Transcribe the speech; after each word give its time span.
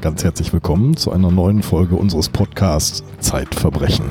ganz 0.00 0.24
herzlich 0.24 0.50
willkommen 0.50 0.96
zu 0.96 1.12
einer 1.12 1.30
neuen 1.30 1.62
Folge 1.62 1.94
unseres 1.94 2.30
Podcasts 2.30 3.04
Zeitverbrechen. 3.18 4.10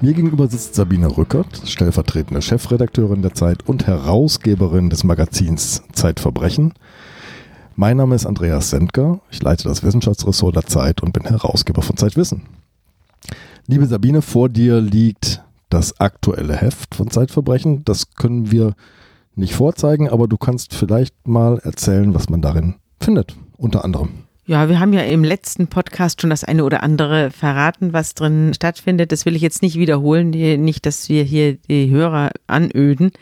Mir 0.00 0.14
gegenüber 0.14 0.48
sitzt 0.48 0.74
Sabine 0.74 1.18
Rückert, 1.18 1.62
stellvertretende 1.66 2.40
Chefredakteurin 2.40 3.20
der 3.20 3.34
Zeit 3.34 3.68
und 3.68 3.86
Herausgeberin 3.86 4.88
des 4.88 5.04
Magazins 5.04 5.82
Zeitverbrechen. 5.92 6.72
Mein 7.76 7.98
Name 7.98 8.14
ist 8.14 8.24
Andreas 8.24 8.70
Sendker, 8.70 9.20
ich 9.30 9.42
leite 9.42 9.64
das 9.64 9.82
Wissenschaftsressort 9.82 10.56
der 10.56 10.66
Zeit 10.66 11.02
und 11.02 11.12
bin 11.12 11.24
Herausgeber 11.24 11.82
von 11.82 11.98
Zeitwissen. 11.98 12.44
Liebe 13.66 13.86
Sabine, 13.86 14.22
vor 14.22 14.48
dir 14.48 14.80
liegt 14.80 15.42
das 15.68 16.00
aktuelle 16.00 16.56
Heft 16.56 16.94
von 16.94 17.10
Zeitverbrechen. 17.10 17.84
Das 17.84 18.14
können 18.14 18.50
wir 18.50 18.74
nicht 19.34 19.54
vorzeigen, 19.54 20.08
aber 20.08 20.26
du 20.26 20.38
kannst 20.38 20.72
vielleicht 20.74 21.28
mal 21.28 21.58
erzählen, 21.58 22.14
was 22.14 22.30
man 22.30 22.40
darin 22.40 22.76
findet, 22.98 23.36
unter 23.58 23.84
anderem. 23.84 24.23
Ja, 24.46 24.68
wir 24.68 24.78
haben 24.78 24.92
ja 24.92 25.00
im 25.00 25.24
letzten 25.24 25.68
Podcast 25.68 26.20
schon 26.20 26.28
das 26.28 26.44
eine 26.44 26.64
oder 26.64 26.82
andere 26.82 27.30
verraten, 27.30 27.94
was 27.94 28.14
drin 28.14 28.52
stattfindet. 28.54 29.10
Das 29.10 29.24
will 29.24 29.36
ich 29.36 29.42
jetzt 29.42 29.62
nicht 29.62 29.78
wiederholen, 29.78 30.30
nicht, 30.30 30.84
dass 30.84 31.08
wir 31.08 31.22
hier 31.22 31.54
die 31.54 31.90
Hörer 31.90 32.30
anöden. 32.46 33.12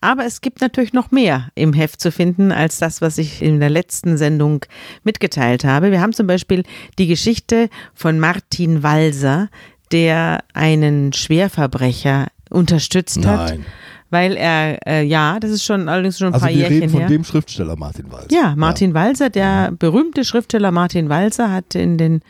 Aber 0.00 0.24
es 0.24 0.40
gibt 0.40 0.62
natürlich 0.62 0.94
noch 0.94 1.10
mehr 1.10 1.48
im 1.54 1.74
Heft 1.74 2.00
zu 2.00 2.10
finden 2.10 2.52
als 2.52 2.78
das, 2.78 3.02
was 3.02 3.18
ich 3.18 3.42
in 3.42 3.60
der 3.60 3.68
letzten 3.68 4.16
Sendung 4.16 4.64
mitgeteilt 5.04 5.64
habe. 5.64 5.90
Wir 5.90 6.00
haben 6.00 6.14
zum 6.14 6.26
Beispiel 6.26 6.64
die 6.98 7.06
Geschichte 7.06 7.68
von 7.94 8.18
Martin 8.18 8.82
Walser, 8.82 9.50
der 9.92 10.42
einen 10.54 11.12
Schwerverbrecher 11.12 12.28
unterstützt 12.48 13.18
Nein. 13.18 13.38
hat 13.38 13.58
weil 14.12 14.36
er, 14.36 14.78
äh, 14.86 15.02
ja, 15.04 15.40
das 15.40 15.50
ist 15.50 15.64
schon 15.64 15.88
allerdings 15.88 16.18
schon 16.18 16.28
ein 16.28 16.34
Also 16.34 16.44
paar 16.44 16.50
wir 16.54 16.58
Jährchen 16.60 16.76
reden 16.80 16.90
von 16.90 17.00
her. 17.00 17.08
dem 17.08 17.24
Schriftsteller 17.24 17.76
Martin 17.76 18.12
Walser. 18.12 18.28
Ja, 18.30 18.54
Martin 18.56 18.94
Walser, 18.94 19.30
der 19.30 19.72
berühmte 19.72 20.24
Schriftsteller 20.24 20.70
Martin 20.70 21.08
Walser 21.08 21.50
hat 21.50 21.74
in 21.74 21.96
den 21.98 22.20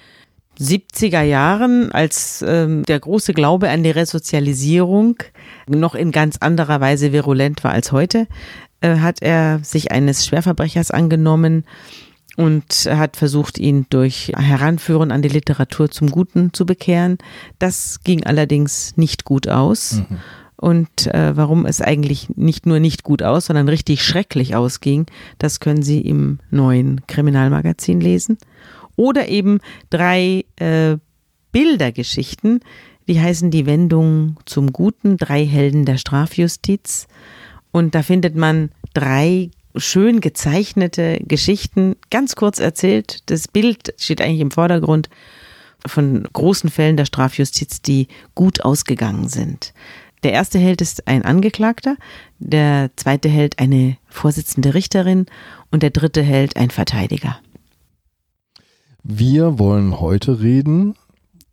70er 0.61 1.23
Jahren, 1.23 1.91
als 1.93 2.45
ähm, 2.47 2.85
der 2.85 3.01
große 3.01 3.33
Glaube 3.35 3.69
an 3.71 3.83
die 3.83 3.91
Resozialisierung 3.91 5.17
noch 5.67 5.95
in 5.95 6.13
ganz 6.13 6.37
anderer 6.39 6.81
Weise 6.81 7.13
virulent 7.13 7.65
war 7.65 7.73
als 7.73 7.91
heute, 7.91 8.29
äh, 8.81 8.99
hat 8.99 9.21
er 9.21 9.59
sich 9.63 9.91
eines 9.91 10.25
Schwerverbrechers 10.27 10.91
angenommen 10.91 11.65
und 12.37 12.89
hat 12.89 13.17
versucht, 13.17 13.59
ihn 13.59 13.87
durch 13.91 14.33
Heranführen 14.37 15.11
an 15.11 15.21
die 15.23 15.29
Literatur 15.29 15.91
zum 15.91 16.11
Guten 16.11 16.53
zu 16.53 16.65
bekehren. 16.65 17.19
Das 17.59 18.01
ging 18.05 18.25
allerdings 18.25 18.97
nicht 18.97 19.25
gut 19.25 19.49
aus. 19.49 20.03
Und 20.63 21.09
äh, 21.09 21.37
warum 21.37 21.67
es 21.67 21.81
eigentlich 21.81 22.29
nicht 22.37 22.67
nur 22.67 22.79
nicht 22.79 23.03
gut 23.03 23.21
aus, 23.21 23.47
sondern 23.47 23.69
richtig 23.69 24.05
schrecklich 24.05 24.55
ausging, 24.55 25.07
das 25.39 25.59
können 25.59 25.83
Sie 25.83 26.01
im 26.01 26.39
neuen 26.53 27.05
Kriminalmagazin 27.09 28.01
lesen. 28.01 28.39
Oder 28.95 29.29
eben 29.29 29.59
drei 29.91 30.45
äh, 30.61 30.99
Bildergeschichten, 31.51 32.61
die 33.09 33.21
heißen 33.21 33.51
Die 33.51 33.67
Wendung 33.67 34.37
zum 34.47 34.73
Guten, 34.73 35.17
drei 35.17 35.45
Helden 35.45 35.85
der 35.85 35.97
Strafjustiz. 35.97 37.09
Und 37.73 37.97
da 37.97 38.05
findet 38.05 38.37
man 38.37 38.71
drei 38.95 39.51
schön 39.75 40.21
gezeichnete 40.21 41.19
Geschichten, 41.27 41.97
ganz 42.09 42.37
kurz 42.37 42.61
erzählt. 42.61 43.29
Das 43.29 43.49
Bild 43.49 43.95
steht 43.99 44.21
eigentlich 44.21 44.39
im 44.39 44.53
Vordergrund 44.53 45.09
von 45.85 46.23
großen 46.33 46.71
Fällen 46.71 46.97
der 46.97 47.07
Strafjustiz, 47.07 47.83
die 47.83 48.07
gut 48.37 48.65
ausgegangen 48.65 49.29
sind. 49.29 49.75
Der 50.23 50.33
erste 50.33 50.59
Held 50.59 50.81
ist 50.81 51.09
ein 51.09 51.25
Angeklagter, 51.25 51.97
der 52.39 52.91
zweite 52.97 53.29
Held 53.29 53.59
eine 53.59 53.97
Vorsitzende 54.07 54.75
Richterin 54.75 55.27
und 55.71 55.83
der 55.83 55.91
dritte 55.91 56.23
Held 56.23 56.57
ein 56.57 56.71
Verteidiger. 56.71 57.39
Wir 59.03 59.59
wollen 59.59 59.99
heute 59.99 60.41
reden 60.41 60.95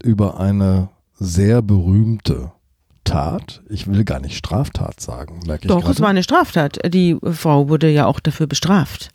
über 0.04 0.40
eine 0.40 0.90
sehr 1.16 1.62
berühmte 1.64 2.52
Tat. 3.04 3.64
Ich 3.70 3.88
will 3.88 4.04
gar 4.04 4.20
nicht 4.20 4.38
Straftat 4.38 5.02
sagen, 5.02 5.40
merke 5.48 5.64
ich 5.64 5.68
Doch, 5.68 5.82
gerade. 5.82 5.94
es 5.94 6.00
war 6.00 6.10
eine 6.10 6.22
Straftat. 6.22 6.80
Die 6.94 7.18
Frau 7.24 7.70
wurde 7.70 7.90
ja 7.90 8.06
auch 8.06 8.20
dafür 8.20 8.46
bestraft. 8.46 9.10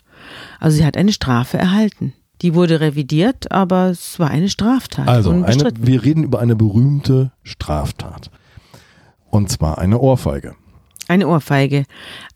Also 0.59 0.77
sie 0.77 0.85
hat 0.85 0.97
eine 0.97 1.13
Strafe 1.13 1.57
erhalten. 1.57 2.13
Die 2.41 2.53
wurde 2.53 2.81
revidiert, 2.81 3.51
aber 3.51 3.89
es 3.89 4.19
war 4.19 4.29
eine 4.29 4.49
Straftat. 4.49 5.07
Also, 5.07 5.31
eine, 5.31 5.71
wir 5.79 6.03
reden 6.03 6.23
über 6.23 6.39
eine 6.39 6.57
berühmte 6.57 7.31
Straftat. 7.43 8.29
Und 9.35 9.49
zwar 9.51 9.79
eine 9.79 9.99
Ohrfeige. 9.99 10.55
Eine 11.09 11.27
Ohrfeige. 11.27 11.83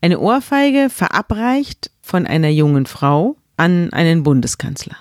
Eine 0.02 0.20
Ohrfeige 0.20 0.90
verabreicht 0.90 1.90
von 2.02 2.26
einer 2.26 2.50
jungen 2.50 2.84
Frau 2.84 3.36
an 3.56 3.90
einen 3.94 4.22
Bundeskanzler. 4.22 4.96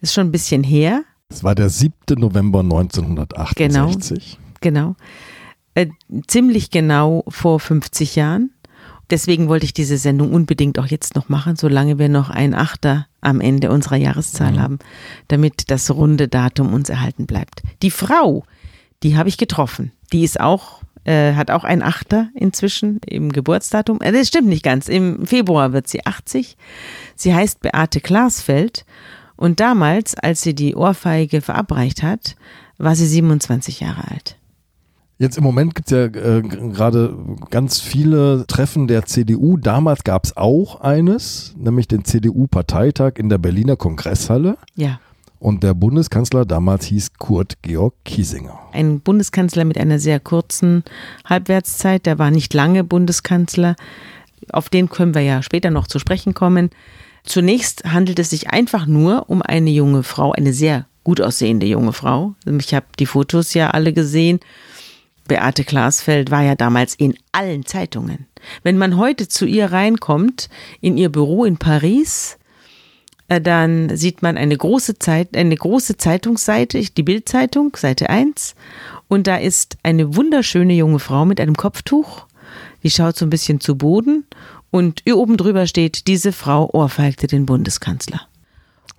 Ist 0.00 0.12
schon 0.12 0.26
ein 0.26 0.32
bisschen 0.32 0.64
her, 0.64 1.04
Es 1.28 1.44
war 1.44 1.54
der 1.54 1.68
7. 1.68 1.94
November 2.18 2.60
1968. 2.60 4.40
genau. 4.60 4.96
Äh, 5.76 5.86
ziemlich 6.26 6.72
genau 6.72 7.22
vor 7.28 7.60
50 7.60 8.16
Jahren. 8.16 8.50
Deswegen 9.08 9.46
wollte 9.46 9.66
ich 9.66 9.72
diese 9.72 9.98
Sendung 9.98 10.32
unbedingt 10.32 10.80
auch 10.80 10.86
jetzt 10.86 11.14
noch 11.14 11.28
machen, 11.28 11.54
solange 11.54 12.00
wir 12.00 12.08
noch 12.08 12.28
ein 12.28 12.54
Achter 12.54 13.06
am 13.20 13.40
Ende 13.40 13.70
unserer 13.70 13.96
Jahreszahl 13.96 14.60
haben, 14.60 14.80
damit 15.28 15.70
das 15.70 15.92
runde 15.92 16.26
Datum 16.26 16.74
uns 16.74 16.88
erhalten 16.88 17.26
bleibt. 17.26 17.62
Die 17.82 17.92
Frau, 17.92 18.44
die 19.04 19.16
habe 19.16 19.28
ich 19.28 19.36
getroffen. 19.36 19.92
Die 20.12 20.24
ist 20.24 20.40
auch, 20.40 20.83
äh, 21.04 21.34
hat 21.34 21.50
auch 21.50 21.64
ein 21.64 21.82
Achter 21.82 22.28
inzwischen 22.34 23.00
im 23.06 23.32
Geburtsdatum. 23.32 24.00
Äh, 24.00 24.12
das 24.12 24.28
stimmt 24.28 24.48
nicht 24.48 24.64
ganz. 24.64 24.88
Im 24.88 25.26
Februar 25.26 25.72
wird 25.72 25.88
sie 25.88 26.04
80. 26.04 26.56
Sie 27.14 27.34
heißt 27.34 27.60
Beate 27.60 28.00
Klarsfeld. 28.00 28.84
Und 29.36 29.60
damals, 29.60 30.14
als 30.16 30.42
sie 30.42 30.54
die 30.54 30.74
Ohrfeige 30.76 31.40
verabreicht 31.40 32.02
hat, 32.02 32.36
war 32.78 32.94
sie 32.94 33.06
27 33.06 33.80
Jahre 33.80 34.10
alt. 34.10 34.36
Jetzt 35.18 35.38
im 35.38 35.44
Moment 35.44 35.76
gibt 35.76 35.92
es 35.92 35.96
ja 35.96 36.04
äh, 36.06 36.42
gerade 36.42 37.16
ganz 37.50 37.80
viele 37.80 38.46
Treffen 38.48 38.88
der 38.88 39.06
CDU. 39.06 39.56
Damals 39.56 40.02
gab 40.02 40.24
es 40.24 40.36
auch 40.36 40.80
eines, 40.80 41.54
nämlich 41.56 41.86
den 41.86 42.04
CDU-Parteitag 42.04 43.12
in 43.16 43.28
der 43.28 43.38
Berliner 43.38 43.76
Kongresshalle. 43.76 44.56
Ja. 44.74 44.98
Und 45.44 45.62
der 45.62 45.74
Bundeskanzler 45.74 46.46
damals 46.46 46.86
hieß 46.86 47.18
Kurt 47.18 47.60
Georg 47.60 47.92
Kiesinger. 48.06 48.58
ein 48.72 49.00
Bundeskanzler 49.00 49.66
mit 49.66 49.76
einer 49.76 49.98
sehr 49.98 50.18
kurzen 50.18 50.84
Halbwertszeit, 51.26 52.06
der 52.06 52.18
war 52.18 52.30
nicht 52.30 52.54
lange 52.54 52.82
Bundeskanzler. 52.82 53.76
Auf 54.48 54.70
den 54.70 54.88
können 54.88 55.14
wir 55.14 55.20
ja 55.20 55.42
später 55.42 55.70
noch 55.70 55.86
zu 55.86 55.98
sprechen 55.98 56.32
kommen. 56.32 56.70
Zunächst 57.24 57.84
handelt 57.84 58.18
es 58.20 58.30
sich 58.30 58.48
einfach 58.48 58.86
nur 58.86 59.28
um 59.28 59.42
eine 59.42 59.68
junge 59.68 60.02
Frau, 60.02 60.32
eine 60.32 60.54
sehr 60.54 60.86
gut 61.04 61.20
aussehende 61.20 61.66
junge 61.66 61.92
Frau. 61.92 62.34
Ich 62.46 62.72
habe 62.72 62.86
die 62.98 63.04
Fotos 63.04 63.52
ja 63.52 63.68
alle 63.68 63.92
gesehen. 63.92 64.40
Beate 65.28 65.64
Glasfeld 65.64 66.30
war 66.30 66.42
ja 66.42 66.54
damals 66.54 66.94
in 66.94 67.18
allen 67.32 67.66
Zeitungen. 67.66 68.28
Wenn 68.62 68.78
man 68.78 68.96
heute 68.96 69.28
zu 69.28 69.44
ihr 69.44 69.72
reinkommt, 69.72 70.48
in 70.80 70.96
ihr 70.96 71.12
Büro 71.12 71.44
in 71.44 71.58
Paris, 71.58 72.38
dann 73.28 73.96
sieht 73.96 74.22
man 74.22 74.36
eine 74.36 74.56
große 74.56 74.98
Zeit, 74.98 75.36
eine 75.36 75.56
große 75.56 75.96
Zeitungsseite, 75.96 76.80
die 76.80 77.02
Bildzeitung, 77.02 77.74
Seite 77.76 78.10
1. 78.10 78.54
Und 79.08 79.26
da 79.26 79.36
ist 79.36 79.76
eine 79.82 80.16
wunderschöne 80.16 80.74
junge 80.74 80.98
Frau 80.98 81.24
mit 81.24 81.40
einem 81.40 81.56
Kopftuch. 81.56 82.26
Die 82.82 82.90
schaut 82.90 83.16
so 83.16 83.24
ein 83.24 83.30
bisschen 83.30 83.60
zu 83.60 83.76
Boden. 83.76 84.26
Und 84.70 85.02
oben 85.10 85.36
drüber 85.36 85.66
steht, 85.66 86.06
diese 86.06 86.32
Frau 86.32 86.68
ohrfeigte 86.72 87.26
den 87.26 87.46
Bundeskanzler. 87.46 88.22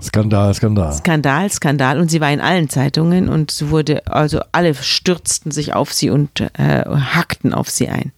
Skandal, 0.02 0.54
Skandal. 0.54 0.94
Skandal, 0.94 1.50
Skandal. 1.50 2.00
Und 2.00 2.10
sie 2.10 2.22
war 2.22 2.32
in 2.32 2.42
allen 2.42 2.70
Zeitungen 2.70 3.30
und 3.30 3.52
sie 3.52 3.70
wurde, 3.70 4.08
also 4.08 4.42
alle 4.52 4.74
stürzten 4.74 5.52
sich 5.52 5.74
auf 5.74 5.94
sie 5.94 6.10
und 6.10 6.42
äh, 6.42 6.86
hackten 6.86 7.54
auf 7.54 7.70
sie 7.70 7.90
ein. 7.90 8.12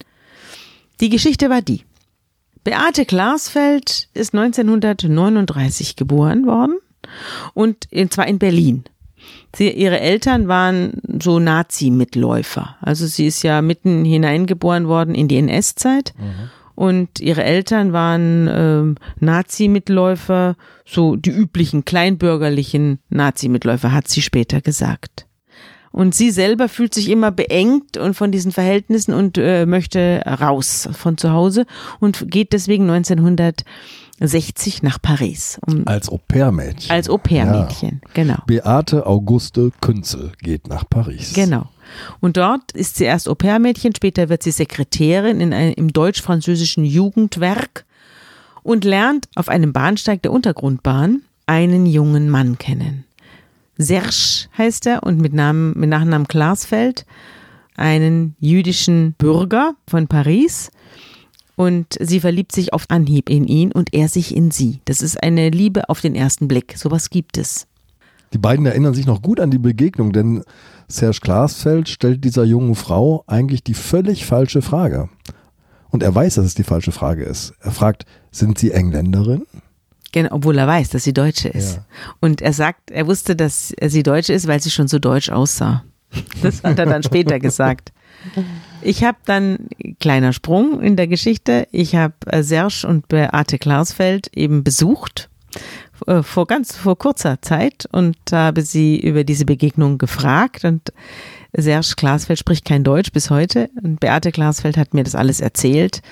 Die 1.00 1.08
Geschichte 1.08 1.50
war 1.50 1.62
die. 1.62 1.84
Beate 2.68 3.06
Glasfeld 3.06 4.08
ist 4.12 4.34
1939 4.34 5.96
geboren 5.96 6.44
worden 6.44 6.76
und 7.54 7.88
zwar 8.10 8.26
in 8.26 8.38
Berlin. 8.38 8.84
Sie, 9.56 9.70
ihre 9.70 10.00
Eltern 10.00 10.48
waren 10.48 11.00
so 11.18 11.38
Nazi-Mitläufer. 11.38 12.76
Also 12.82 13.06
sie 13.06 13.26
ist 13.26 13.42
ja 13.42 13.62
mitten 13.62 14.04
hineingeboren 14.04 14.86
worden 14.86 15.14
in 15.14 15.28
die 15.28 15.38
NS-Zeit. 15.38 16.12
Und 16.74 17.20
ihre 17.20 17.42
Eltern 17.42 17.94
waren 17.94 18.48
ähm, 18.52 18.96
Nazi-Mitläufer, 19.18 20.54
so 20.84 21.16
die 21.16 21.30
üblichen 21.30 21.86
kleinbürgerlichen 21.86 22.98
Nazi-Mitläufer, 23.08 23.92
hat 23.92 24.08
sie 24.08 24.20
später 24.20 24.60
gesagt. 24.60 25.26
Und 25.98 26.14
sie 26.14 26.30
selber 26.30 26.68
fühlt 26.68 26.94
sich 26.94 27.10
immer 27.10 27.32
beengt 27.32 27.96
und 27.96 28.14
von 28.14 28.30
diesen 28.30 28.52
Verhältnissen 28.52 29.12
und 29.12 29.36
äh, 29.36 29.66
möchte 29.66 30.22
raus 30.24 30.88
von 30.92 31.18
zu 31.18 31.32
Hause 31.32 31.66
und 31.98 32.30
geht 32.30 32.52
deswegen 32.52 32.88
1960 32.88 34.84
nach 34.84 35.02
Paris 35.02 35.58
um, 35.66 35.82
Als 35.88 36.08
Au-pair-Mädchen. 36.08 36.92
als 36.92 37.10
Au-pair-Mädchen. 37.10 38.00
Genau. 38.14 38.36
Beate 38.46 39.06
Auguste 39.08 39.72
Künzel 39.80 40.30
geht 40.40 40.68
nach 40.68 40.88
Paris. 40.88 41.32
Genau. 41.32 41.66
Und 42.20 42.36
dort 42.36 42.70
ist 42.70 42.94
sie 42.94 43.04
erst 43.04 43.28
Au-pair-Mädchen, 43.28 43.92
später 43.92 44.28
wird 44.28 44.44
sie 44.44 44.52
Sekretärin 44.52 45.40
in 45.40 45.52
einem, 45.52 45.74
im 45.74 45.92
deutsch-französischen 45.92 46.84
Jugendwerk 46.84 47.84
und 48.62 48.84
lernt 48.84 49.28
auf 49.34 49.48
einem 49.48 49.72
Bahnsteig 49.72 50.22
der 50.22 50.30
Untergrundbahn 50.30 51.22
einen 51.46 51.86
jungen 51.86 52.30
Mann 52.30 52.56
kennen. 52.56 53.02
Serge 53.78 54.48
heißt 54.58 54.86
er 54.86 55.04
und 55.04 55.20
mit, 55.20 55.32
Namen, 55.32 55.72
mit 55.76 55.88
Nachnamen 55.88 56.28
Klarsfeld, 56.28 57.06
einen 57.76 58.34
jüdischen 58.40 59.14
Bürger 59.16 59.74
von 59.88 60.08
Paris. 60.08 60.70
Und 61.56 61.96
sie 61.98 62.20
verliebt 62.20 62.52
sich 62.52 62.72
auf 62.72 62.84
Anhieb 62.88 63.30
in 63.30 63.46
ihn 63.46 63.72
und 63.72 63.94
er 63.94 64.08
sich 64.08 64.36
in 64.36 64.50
sie. 64.50 64.80
Das 64.84 65.00
ist 65.00 65.22
eine 65.22 65.50
Liebe 65.50 65.88
auf 65.88 66.00
den 66.00 66.14
ersten 66.14 66.46
Blick. 66.46 66.74
Sowas 66.76 67.10
gibt 67.10 67.38
es. 67.38 67.66
Die 68.32 68.38
beiden 68.38 68.66
erinnern 68.66 68.94
sich 68.94 69.06
noch 69.06 69.22
gut 69.22 69.40
an 69.40 69.50
die 69.50 69.58
Begegnung, 69.58 70.12
denn 70.12 70.44
Serge 70.86 71.20
Glasfeld 71.22 71.88
stellt 71.88 72.24
dieser 72.24 72.44
jungen 72.44 72.74
Frau 72.74 73.24
eigentlich 73.26 73.64
die 73.64 73.74
völlig 73.74 74.26
falsche 74.26 74.62
Frage. 74.62 75.08
Und 75.90 76.02
er 76.02 76.14
weiß, 76.14 76.34
dass 76.34 76.44
es 76.44 76.54
die 76.54 76.64
falsche 76.64 76.92
Frage 76.92 77.24
ist. 77.24 77.54
Er 77.60 77.70
fragt, 77.70 78.04
sind 78.30 78.58
Sie 78.58 78.72
Engländerin? 78.72 79.46
Genau, 80.12 80.30
obwohl 80.32 80.56
er 80.58 80.66
weiß, 80.66 80.90
dass 80.90 81.04
sie 81.04 81.12
Deutsche 81.12 81.48
ist. 81.48 81.76
Ja. 81.76 81.84
Und 82.20 82.40
er 82.40 82.52
sagt, 82.52 82.90
er 82.90 83.06
wusste, 83.06 83.36
dass 83.36 83.74
sie 83.80 84.02
Deutsche 84.02 84.32
ist, 84.32 84.46
weil 84.46 84.60
sie 84.60 84.70
schon 84.70 84.88
so 84.88 84.98
deutsch 84.98 85.30
aussah. 85.30 85.84
Das 86.42 86.62
hat 86.62 86.78
er 86.78 86.86
dann 86.86 87.02
später 87.02 87.38
gesagt. 87.40 87.92
Ich 88.80 89.04
habe 89.04 89.18
dann, 89.26 89.68
kleiner 90.00 90.32
Sprung 90.32 90.80
in 90.80 90.96
der 90.96 91.08
Geschichte, 91.08 91.68
ich 91.72 91.94
habe 91.94 92.14
äh, 92.26 92.42
Serge 92.42 92.86
und 92.88 93.08
Beate 93.08 93.58
Klarsfeld 93.58 94.28
eben 94.34 94.64
besucht 94.64 95.28
äh, 96.06 96.22
vor 96.22 96.46
ganz 96.46 96.76
vor 96.76 96.96
kurzer 96.96 97.40
Zeit 97.42 97.88
und 97.92 98.16
habe 98.32 98.62
sie 98.62 98.98
über 98.98 99.24
diese 99.24 99.44
Begegnung 99.44 99.98
gefragt 99.98 100.64
und 100.64 100.92
Serge 101.52 101.94
Glasfeld 101.96 102.38
spricht 102.38 102.64
kein 102.64 102.84
Deutsch 102.84 103.12
bis 103.12 103.30
heute 103.30 103.70
und 103.82 104.00
Beate 104.00 104.32
Glasfeld 104.32 104.76
hat 104.76 104.94
mir 104.94 105.04
das 105.04 105.14
alles 105.14 105.40
erzählt 105.40 106.02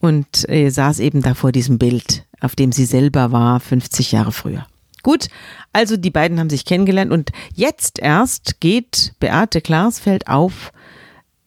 und 0.00 0.48
äh, 0.48 0.70
saß 0.70 1.00
eben 1.00 1.22
da 1.22 1.34
vor 1.34 1.52
diesem 1.52 1.78
Bild, 1.78 2.24
auf 2.40 2.56
dem 2.56 2.72
sie 2.72 2.84
selber 2.84 3.32
war, 3.32 3.60
50 3.60 4.12
Jahre 4.12 4.32
früher. 4.32 4.66
Gut, 5.02 5.28
also 5.72 5.96
die 5.96 6.10
beiden 6.10 6.38
haben 6.38 6.50
sich 6.50 6.64
kennengelernt 6.64 7.10
und 7.10 7.30
jetzt 7.54 7.98
erst 8.00 8.60
geht 8.60 9.14
Beate 9.18 9.62
Glasfeld 9.62 10.28
auf, 10.28 10.72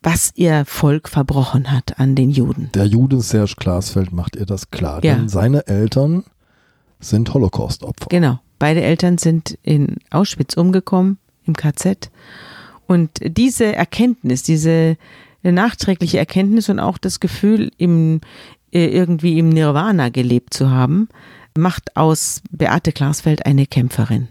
was 0.01 0.31
ihr 0.35 0.65
Volk 0.65 1.07
verbrochen 1.07 1.71
hat 1.71 1.99
an 1.99 2.15
den 2.15 2.29
Juden. 2.29 2.69
Der 2.73 2.85
Jude 2.85 3.21
Serge 3.21 3.55
Glasfeld 3.57 4.11
macht 4.11 4.35
ihr 4.35 4.45
das 4.45 4.71
klar, 4.71 5.03
ja. 5.03 5.15
denn 5.15 5.29
seine 5.29 5.67
Eltern 5.67 6.23
sind 6.99 7.33
Holocaust-Opfer. 7.33 8.07
Genau, 8.09 8.39
beide 8.59 8.81
Eltern 8.81 9.17
sind 9.17 9.57
in 9.61 9.97
Auschwitz 10.09 10.57
umgekommen, 10.57 11.19
im 11.45 11.55
KZ. 11.55 12.09
Und 12.87 13.11
diese 13.23 13.75
Erkenntnis, 13.75 14.43
diese 14.43 14.97
nachträgliche 15.41 16.17
Erkenntnis 16.17 16.69
und 16.69 16.79
auch 16.79 16.97
das 16.97 17.19
Gefühl, 17.19 17.71
im, 17.77 18.21
irgendwie 18.79 19.39
im 19.39 19.49
Nirvana 19.49 20.09
gelebt 20.09 20.53
zu 20.53 20.69
haben, 20.69 21.09
macht 21.57 21.95
aus 21.95 22.41
Beate 22.51 22.91
Glasfeld 22.91 23.45
eine 23.45 23.65
Kämpferin. 23.67 24.29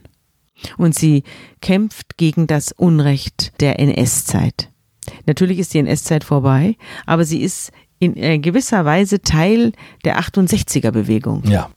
Und 0.77 0.95
sie 0.95 1.25
kämpft 1.61 2.17
gegen 2.17 2.47
das 2.47 2.73
Unrecht 2.73 3.61
der 3.61 3.79
NS-Zeit. 3.79 4.71
Natürlich 5.27 5.59
ist 5.59 5.75
die 5.75 5.79
NS-Zeit 5.79 6.25
vorbei, 6.25 6.77
aber 7.07 7.25
sie 7.25 7.43
ist 7.43 7.73
in 7.99 8.17
äh, 8.17 8.39
gewisser 8.39 8.85
Weise 8.85 9.23
Teil 9.23 9.73
der 10.05 10.21
68er-Bewegung. 10.21 11.45
Ja. 11.47 11.71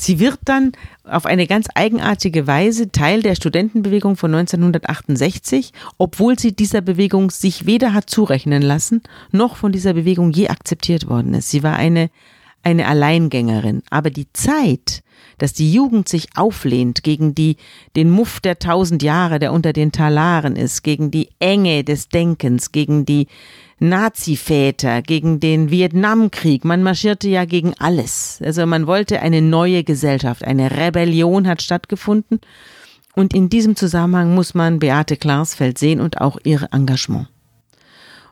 Sie 0.00 0.18
wird 0.18 0.38
dann 0.46 0.72
auf 1.04 1.26
eine 1.26 1.46
ganz 1.46 1.66
eigenartige 1.74 2.46
Weise 2.46 2.90
Teil 2.90 3.22
der 3.22 3.34
Studentenbewegung 3.34 4.16
von 4.16 4.34
1968, 4.34 5.74
obwohl 5.98 6.38
sie 6.38 6.56
dieser 6.56 6.80
Bewegung 6.80 7.30
sich 7.30 7.66
weder 7.66 7.92
hat 7.92 8.08
zurechnen 8.08 8.62
lassen, 8.62 9.02
noch 9.30 9.56
von 9.56 9.72
dieser 9.72 9.92
Bewegung 9.92 10.30
je 10.32 10.48
akzeptiert 10.48 11.06
worden 11.06 11.34
ist. 11.34 11.50
Sie 11.50 11.62
war 11.62 11.76
eine, 11.76 12.08
eine 12.62 12.86
Alleingängerin. 12.86 13.82
Aber 13.90 14.08
die 14.08 14.32
Zeit, 14.32 15.02
dass 15.36 15.52
die 15.52 15.70
Jugend 15.70 16.08
sich 16.08 16.28
auflehnt 16.34 17.02
gegen 17.02 17.34
die, 17.34 17.58
den 17.94 18.08
Muff 18.08 18.40
der 18.40 18.58
tausend 18.58 19.02
Jahre, 19.02 19.38
der 19.38 19.52
unter 19.52 19.74
den 19.74 19.92
Talaren 19.92 20.56
ist, 20.56 20.82
gegen 20.82 21.10
die 21.10 21.28
Enge 21.40 21.84
des 21.84 22.08
Denkens, 22.08 22.72
gegen 22.72 23.04
die 23.04 23.26
Nazi-Väter, 23.80 25.02
gegen 25.02 25.40
den 25.40 25.70
Vietnamkrieg. 25.70 26.64
Man 26.64 26.82
marschierte 26.82 27.28
ja 27.28 27.44
gegen 27.46 27.74
alles. 27.78 28.40
Also 28.44 28.64
man 28.66 28.86
wollte 28.86 29.20
eine 29.20 29.42
neue 29.42 29.84
Gesellschaft. 29.84 30.44
Eine 30.44 30.70
Rebellion 30.70 31.48
hat 31.48 31.62
stattgefunden. 31.62 32.40
Und 33.14 33.34
in 33.34 33.48
diesem 33.48 33.76
Zusammenhang 33.76 34.34
muss 34.34 34.54
man 34.54 34.78
Beate 34.78 35.16
Klarsfeld 35.16 35.78
sehen 35.78 36.00
und 36.00 36.20
auch 36.20 36.38
ihr 36.44 36.68
Engagement. 36.72 37.28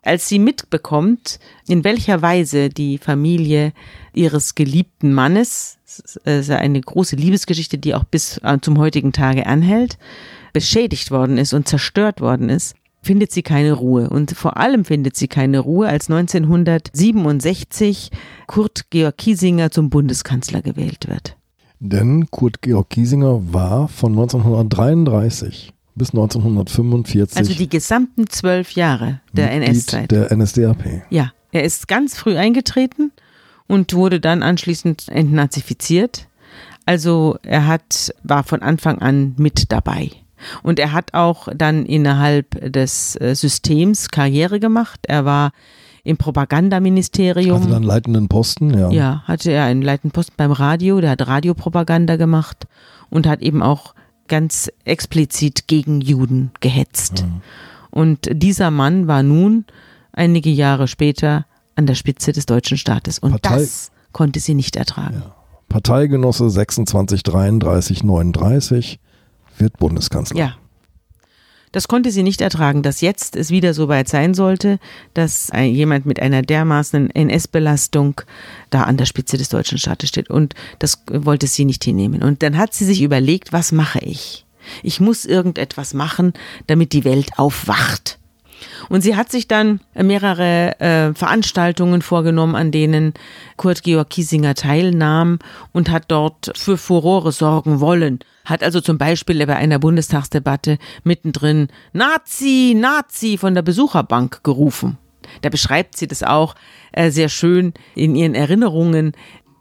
Als 0.03 0.29
sie 0.29 0.39
mitbekommt, 0.39 1.41
in 1.67 1.83
welcher 1.83 2.23
Weise 2.23 2.69
die 2.69 2.99
Familie 2.99 3.73
ihres 4.15 4.55
geliebten 4.55 5.13
Mannes, 5.13 5.79
es 5.85 6.17
ist 6.25 6.51
eine 6.51 6.81
große 6.81 7.17
Liebesgeschichte, 7.17 7.79
die 7.79 7.95
auch 7.95 8.05
bis 8.05 8.41
zum 8.61 8.79
heutigen 8.79 9.13
Tage 9.13 9.47
anhält, 9.47 9.99
beschädigt 10.53 11.11
worden 11.11 11.37
ist 11.37 11.53
und 11.53 11.67
zerstört 11.69 12.21
worden 12.21 12.49
ist, 12.49 12.77
findet 13.03 13.33
sie 13.33 13.43
keine 13.43 13.73
Ruhe. 13.73 14.11
Und 14.11 14.33
vor 14.33 14.57
allem 14.57 14.85
findet 14.85 15.17
sie 15.17 15.29
keine 15.29 15.61
Ruhe, 15.61 15.89
als 15.89 16.11
1967 16.11 18.11
Kurt 18.47 18.91
Georg 18.91 19.17
Kiesinger 19.17 19.71
zum 19.71 19.91
Bundeskanzler 19.91 20.63
gewählt 20.63 21.09
wird. 21.09 21.37
Denn 21.81 22.31
Kurt 22.31 22.63
Georg 22.63 22.91
Kiesinger 22.91 23.41
war 23.53 23.89
von 23.89 24.13
1933 24.13 25.73
bis 25.95 26.11
1945. 26.11 27.37
Also 27.37 27.55
die 27.55 27.69
gesamten 27.69 28.29
zwölf 28.29 28.73
Jahre 28.73 29.21
der 29.33 29.53
NS-Zeit. 29.53 30.11
Der 30.11 30.35
NSDAP. 30.35 31.03
Ja, 31.11 31.33
er 31.53 31.65
ist 31.65 31.89
ganz 31.89 32.17
früh 32.17 32.37
eingetreten 32.37 33.13
und 33.67 33.95
wurde 33.95 34.21
dann 34.21 34.43
anschließend 34.43 35.09
entnazifiziert. 35.09 36.29
Also 36.87 37.39
er 37.43 37.67
hat, 37.67 38.15
war 38.23 38.45
von 38.45 38.63
Anfang 38.63 38.99
an 38.99 39.35
mit 39.37 39.71
dabei. 39.71 40.11
Und 40.63 40.79
er 40.79 40.93
hat 40.93 41.15
auch 41.15 41.49
dann 41.55 41.87
innerhalb 41.87 42.73
des 42.73 43.17
äh, 43.21 43.35
Systems 43.35 44.11
Karriere 44.11 44.61
gemacht. 44.61 45.01
Er 45.07 45.25
war 45.25 45.53
im 46.05 46.17
Propagandaministerium. 46.17 47.61
Hatte 47.61 47.71
dann 47.71 47.83
leitenden 47.83 48.29
Posten, 48.29 48.77
ja. 48.77 48.91
Ja, 48.91 49.23
hatte 49.27 49.51
er 49.51 49.65
einen 49.65 49.83
leitenden 49.83 50.13
Posten 50.13 50.35
beim 50.37 50.53
Radio, 50.53 51.01
der 51.01 51.11
hat 51.11 51.27
Radiopropaganda 51.27 52.17
gemacht 52.17 52.67
und 53.11 53.27
hat 53.27 53.43
eben 53.43 53.63
auch 53.63 53.95
ganz 54.27 54.71
explizit 54.85 55.67
gegen 55.67 56.01
Juden 56.01 56.51
gehetzt. 56.61 57.25
Mhm. 57.25 57.41
Und 57.91 58.29
dieser 58.33 58.71
Mann 58.71 59.07
war 59.07 59.23
nun 59.23 59.65
einige 60.13 60.51
Jahre 60.51 60.89
später 60.89 61.47
an 61.75 61.87
der 61.87 61.95
Spitze 61.95 62.33
des 62.33 62.47
deutschen 62.47 62.77
Staates. 62.77 63.19
Und 63.19 63.33
Partei, 63.33 63.61
das 63.61 63.91
konnte 64.13 64.41
sie 64.41 64.55
nicht 64.55 64.77
ertragen. 64.77 65.23
Ja. 65.25 65.35
Parteigenosse 65.69 66.49
26, 66.49 67.23
33, 67.23 68.03
39 68.03 68.99
wird 69.61 69.79
Bundeskanzler. 69.79 70.39
Ja. 70.39 70.57
Das 71.73 71.87
konnte 71.87 72.11
sie 72.11 72.23
nicht 72.23 72.41
ertragen, 72.41 72.83
dass 72.83 73.03
jetzt 73.03 73.37
es 73.37 73.51
wieder 73.51 73.75
so 73.75 73.89
weit 73.89 74.09
sein 74.09 74.33
sollte, 74.33 74.79
dass 75.13 75.51
jemand 75.55 76.07
mit 76.07 76.21
einer 76.21 76.41
dermaßen 76.41 77.11
NS-Belastung 77.11 78.23
da 78.71 78.85
an 78.85 78.97
der 78.97 79.05
Spitze 79.05 79.37
des 79.37 79.51
deutschen 79.51 79.77
Staates 79.77 80.09
steht. 80.09 80.31
Und 80.31 80.55
das 80.79 81.03
wollte 81.11 81.47
sie 81.47 81.67
nicht 81.67 81.85
hinnehmen. 81.85 82.23
Und 82.23 82.43
dann 82.43 82.57
hat 82.57 82.73
sie 82.73 82.87
sich 82.87 83.03
überlegt, 83.03 83.53
was 83.53 83.73
mache 83.73 83.99
ich? 84.01 84.47
Ich 84.83 85.01
muss 85.01 85.25
irgendetwas 85.25 85.95
machen, 85.95 86.33
damit 86.67 86.93
die 86.93 87.05
Welt 87.05 87.33
aufwacht. 87.37 88.18
Und 88.89 89.03
sie 89.03 89.17
hat 89.17 89.31
sich 89.31 89.49
dann 89.49 89.81
mehrere 89.95 90.81
äh, 90.81 91.15
Veranstaltungen 91.15 92.03
vorgenommen, 92.03 92.55
an 92.55 92.71
denen 92.71 93.15
Kurt 93.57 93.83
Georg 93.83 94.11
Kiesinger 94.11 94.55
teilnahm 94.55 95.39
und 95.73 95.91
hat 95.91 96.05
dort 96.09 96.53
für 96.57 96.77
Furore 96.77 97.33
sorgen 97.33 97.81
wollen 97.81 98.21
hat 98.49 98.63
also 98.63 98.81
zum 98.81 98.97
Beispiel 98.99 99.45
bei 99.47 99.57
einer 99.57 99.79
Bundestagsdebatte 99.79 100.79
mittendrin 101.05 101.69
Nazi, 101.93 102.75
Nazi 102.75 103.37
von 103.37 103.55
der 103.55 103.63
Besucherbank 103.63 104.43
gerufen. 104.43 104.97
Da 105.43 105.51
beschreibt 105.51 105.97
sie 105.97 106.07
das 106.07 106.23
auch 106.23 106.55
äh, 106.93 107.11
sehr 107.11 107.29
schön 107.29 107.75
in 107.95 108.17
ihren 108.17 108.35
Erinnerungen, 108.35 109.13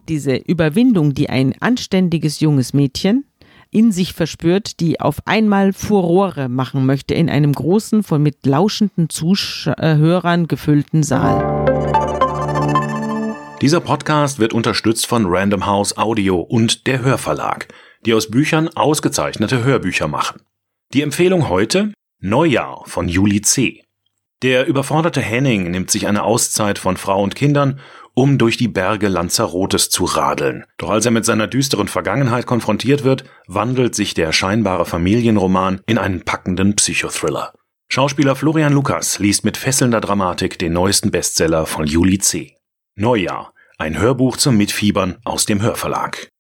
diese 0.07 0.35
Überwindung, 0.35 1.13
die 1.13 1.29
ein 1.29 1.53
anständiges 1.59 2.39
junges 2.39 2.73
Mädchen 2.73 3.25
in 3.71 3.91
sich 3.91 4.13
verspürt, 4.13 4.79
die 4.79 4.99
auf 4.99 5.17
einmal 5.25 5.73
Furore 5.73 6.49
machen 6.49 6.85
möchte 6.85 7.13
in 7.13 7.29
einem 7.29 7.53
großen, 7.53 8.03
von 8.03 8.21
mit 8.21 8.45
lauschenden 8.45 9.09
Zuhörern 9.09 10.47
gefüllten 10.47 11.03
Saal. 11.03 11.65
Dieser 13.61 13.79
Podcast 13.79 14.39
wird 14.39 14.53
unterstützt 14.53 15.07
von 15.07 15.25
Random 15.27 15.65
House 15.65 15.97
Audio 15.97 16.39
und 16.39 16.85
der 16.87 17.01
Hörverlag 17.01 17.67
die 18.05 18.13
aus 18.13 18.29
Büchern 18.31 18.69
ausgezeichnete 18.69 19.63
Hörbücher 19.63 20.07
machen. 20.07 20.41
Die 20.93 21.01
Empfehlung 21.01 21.49
heute 21.49 21.91
Neujahr 22.19 22.83
von 22.85 23.09
Juli 23.09 23.41
C. 23.41 23.83
Der 24.43 24.67
überforderte 24.67 25.19
Henning 25.19 25.71
nimmt 25.71 25.91
sich 25.91 26.07
eine 26.07 26.23
Auszeit 26.23 26.79
von 26.79 26.95
Frau 26.95 27.21
und 27.21 27.35
Kindern, 27.35 27.79
um 28.17 28.39
durch 28.39 28.57
die 28.57 28.67
Berge 28.67 29.09
Lanzarotes 29.09 29.91
zu 29.91 30.05
radeln. 30.05 30.65
Doch 30.79 30.89
als 30.89 31.05
er 31.05 31.11
mit 31.11 31.23
seiner 31.23 31.45
düsteren 31.45 31.87
Vergangenheit 31.87 32.47
konfrontiert 32.47 33.03
wird, 33.03 33.25
wandelt 33.45 33.93
sich 33.93 34.15
der 34.15 34.31
scheinbare 34.31 34.85
Familienroman 34.85 35.81
in 35.85 35.99
einen 35.99 36.21
packenden 36.21 36.75
Psychothriller. 36.75 37.53
Schauspieler 37.89 38.35
Florian 38.35 38.73
Lukas 38.73 39.19
liest 39.19 39.45
mit 39.45 39.55
fesselnder 39.55 40.01
Dramatik 40.01 40.57
den 40.57 40.73
neuesten 40.73 41.11
Bestseller 41.11 41.67
von 41.67 41.85
Juli 41.85 42.17
C. 42.17 42.55
Neujahr 42.95 43.53
Ein 43.77 43.99
Hörbuch 43.99 44.37
zum 44.37 44.57
Mitfiebern 44.57 45.17
aus 45.23 45.45
dem 45.45 45.61
Hörverlag. 45.61 46.31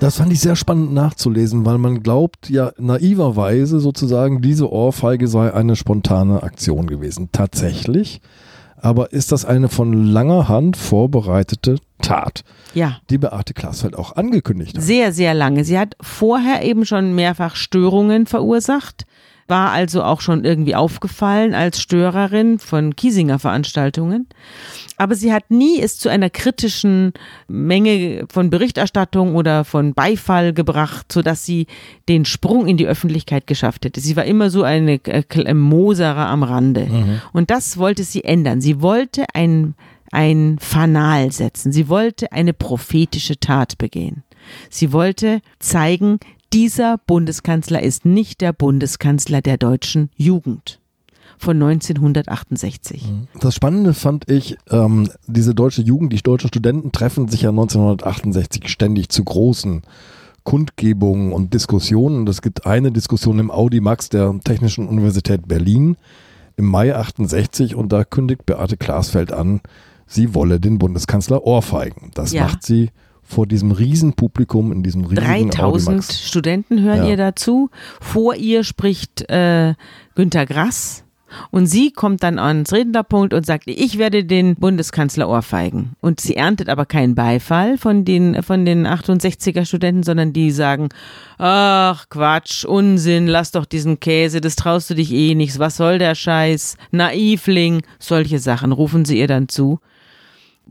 Das 0.00 0.16
fand 0.16 0.32
ich 0.32 0.40
sehr 0.40 0.56
spannend 0.56 0.94
nachzulesen, 0.94 1.66
weil 1.66 1.76
man 1.76 2.02
glaubt 2.02 2.48
ja 2.48 2.72
naiverweise 2.78 3.78
sozusagen, 3.78 4.40
diese 4.40 4.72
Ohrfeige 4.72 5.28
sei 5.28 5.52
eine 5.52 5.76
spontane 5.76 6.42
Aktion 6.42 6.86
gewesen. 6.86 7.28
Tatsächlich 7.30 8.22
aber 8.80 9.12
ist 9.12 9.32
das 9.32 9.44
eine 9.44 9.68
von 9.68 9.92
langer 9.92 10.48
Hand 10.48 10.76
vorbereitete 10.76 11.76
Tat, 12.02 12.44
Ja. 12.74 12.98
die 13.10 13.18
Beate 13.18 13.54
Klasfeld 13.54 13.96
auch 13.96 14.16
angekündigt 14.16 14.76
hat. 14.76 14.82
Sehr, 14.84 15.12
sehr 15.12 15.34
lange. 15.34 15.64
Sie 15.64 15.78
hat 15.78 15.96
vorher 16.00 16.62
eben 16.62 16.84
schon 16.84 17.14
mehrfach 17.14 17.56
Störungen 17.56 18.26
verursacht, 18.26 19.06
war 19.48 19.70
also 19.70 20.02
auch 20.02 20.20
schon 20.20 20.44
irgendwie 20.44 20.74
aufgefallen 20.74 21.54
als 21.54 21.80
Störerin 21.80 22.58
von 22.58 22.96
Kiesinger 22.96 23.38
Veranstaltungen. 23.38 24.26
Aber 24.96 25.14
sie 25.14 25.32
hat 25.32 25.50
nie 25.50 25.80
es 25.80 25.98
zu 25.98 26.08
einer 26.08 26.30
kritischen 26.30 27.12
Menge 27.48 28.26
von 28.30 28.50
Berichterstattung 28.50 29.34
oder 29.34 29.64
von 29.64 29.94
Beifall 29.94 30.52
gebracht, 30.52 31.12
sodass 31.12 31.44
sie 31.44 31.66
den 32.08 32.24
Sprung 32.24 32.66
in 32.66 32.76
die 32.76 32.86
Öffentlichkeit 32.86 33.46
geschafft 33.46 33.84
hätte. 33.84 34.00
Sie 34.00 34.16
war 34.16 34.24
immer 34.24 34.50
so 34.50 34.62
eine 34.62 34.94
äh, 35.04 35.54
Moserer 35.54 36.26
am 36.28 36.42
Rande. 36.42 36.88
Und 37.32 37.50
das 37.50 37.76
wollte 37.76 38.04
sie 38.04 38.24
ändern. 38.24 38.60
Sie 38.60 38.80
wollte 38.80 39.26
ein, 39.34 39.74
ein 40.12 40.56
Fanal 40.60 41.30
setzen. 41.30 41.72
Sie 41.72 41.88
wollte 41.88 42.32
eine 42.32 42.54
prophetische 42.54 43.38
Tat 43.38 43.78
begehen. 43.78 44.22
Sie 44.70 44.92
wollte 44.92 45.40
zeigen, 45.58 46.18
dieser 46.52 46.98
Bundeskanzler 47.06 47.82
ist 47.82 48.04
nicht 48.04 48.40
der 48.40 48.52
Bundeskanzler 48.52 49.42
der 49.42 49.56
deutschen 49.58 50.10
Jugend 50.16 50.80
von 51.38 51.56
1968. 51.62 53.04
Das 53.40 53.54
Spannende 53.54 53.92
fand 53.94 54.30
ich, 54.30 54.56
ähm, 54.70 55.08
diese 55.26 55.54
deutsche 55.54 55.82
Jugend, 55.82 56.12
die 56.12 56.22
deutschen 56.22 56.48
Studenten 56.48 56.92
treffen 56.92 57.28
sich 57.28 57.42
ja 57.42 57.50
1968 57.50 58.68
ständig 58.68 59.08
zu 59.10 59.22
großen 59.24 59.82
Kundgebungen 60.44 61.32
und 61.32 61.52
Diskussionen. 61.54 62.26
Es 62.28 62.40
gibt 62.40 62.66
eine 62.66 62.92
Diskussion 62.92 63.38
im 63.38 63.50
Audimax 63.50 64.08
der 64.08 64.38
Technischen 64.44 64.86
Universität 64.88 65.46
Berlin 65.48 65.96
im 66.56 66.66
Mai 66.66 66.94
68 66.94 67.74
und 67.74 67.92
da 67.92 68.04
kündigt 68.04 68.46
Beate 68.46 68.76
Glasfeld 68.76 69.32
an, 69.32 69.60
sie 70.06 70.34
wolle 70.34 70.60
den 70.60 70.78
Bundeskanzler 70.78 71.44
ohrfeigen. 71.44 72.12
Das 72.14 72.32
Ja. 72.32 72.44
macht 72.44 72.62
sie 72.62 72.90
vor 73.26 73.46
diesem 73.46 73.72
Riesenpublikum 73.72 74.72
in 74.72 74.82
diesem 74.82 75.04
riesigen 75.04 75.50
3000 75.50 75.60
Audimax. 75.90 76.26
Studenten 76.28 76.80
hören 76.82 77.04
Ja. 77.04 77.08
ihr 77.10 77.16
dazu. 77.16 77.70
Vor 78.00 78.34
ihr 78.36 78.64
spricht 78.64 79.28
äh, 79.30 79.74
Günter 80.14 80.46
Grass. 80.46 81.02
Und 81.50 81.66
sie 81.66 81.90
kommt 81.90 82.22
dann 82.22 82.38
ans 82.38 82.72
Rednerpunkt 82.72 83.34
und 83.34 83.44
sagt, 83.44 83.64
ich 83.66 83.98
werde 83.98 84.24
den 84.24 84.54
Bundeskanzler 84.54 85.28
ohrfeigen. 85.28 85.90
Und 86.00 86.20
sie 86.20 86.36
erntet 86.36 86.68
aber 86.68 86.86
keinen 86.86 87.16
Beifall 87.16 87.78
von 87.78 88.04
den, 88.04 88.40
von 88.44 88.64
den 88.64 88.86
68er 88.86 89.64
Studenten, 89.66 90.04
sondern 90.04 90.32
die 90.32 90.52
sagen, 90.52 90.88
ach 91.36 92.08
Quatsch, 92.10 92.64
Unsinn, 92.64 93.26
lass 93.26 93.50
doch 93.50 93.66
diesen 93.66 93.98
Käse, 93.98 94.40
das 94.40 94.54
traust 94.54 94.88
du 94.88 94.94
dich 94.94 95.12
eh 95.12 95.34
nichts, 95.34 95.58
was 95.58 95.76
soll 95.76 95.98
der 95.98 96.14
Scheiß, 96.14 96.76
Naivling, 96.92 97.82
solche 97.98 98.38
Sachen 98.38 98.70
rufen 98.70 99.04
sie 99.04 99.18
ihr 99.18 99.26
dann 99.28 99.48
zu. 99.48 99.80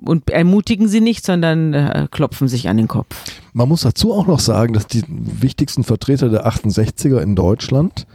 Und 0.03 0.29
ermutigen 0.29 0.87
sie 0.87 0.99
nicht, 0.99 1.25
sondern 1.25 1.73
äh, 1.73 2.07
klopfen 2.11 2.47
sich 2.47 2.67
an 2.67 2.77
den 2.77 2.87
Kopf. 2.87 3.15
Man 3.53 3.69
muss 3.69 3.81
dazu 3.81 4.13
auch 4.13 4.27
noch 4.27 4.39
sagen, 4.39 4.73
dass 4.73 4.87
die 4.87 5.03
wichtigsten 5.07 5.83
Vertreter 5.83 6.29
der 6.29 6.45
68er 6.47 7.19
in 7.19 7.35
Deutschland 7.35 8.05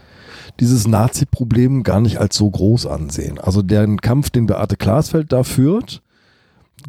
dieses 0.58 0.86
Nazi-Problem 0.86 1.82
gar 1.82 2.00
nicht 2.00 2.18
als 2.18 2.36
so 2.36 2.50
groß 2.50 2.86
ansehen. 2.86 3.38
Also 3.38 3.62
den 3.62 4.00
Kampf, 4.00 4.30
den 4.30 4.46
Beate 4.46 4.76
Glasfeld 4.76 5.32
da 5.32 5.42
führt, 5.42 6.02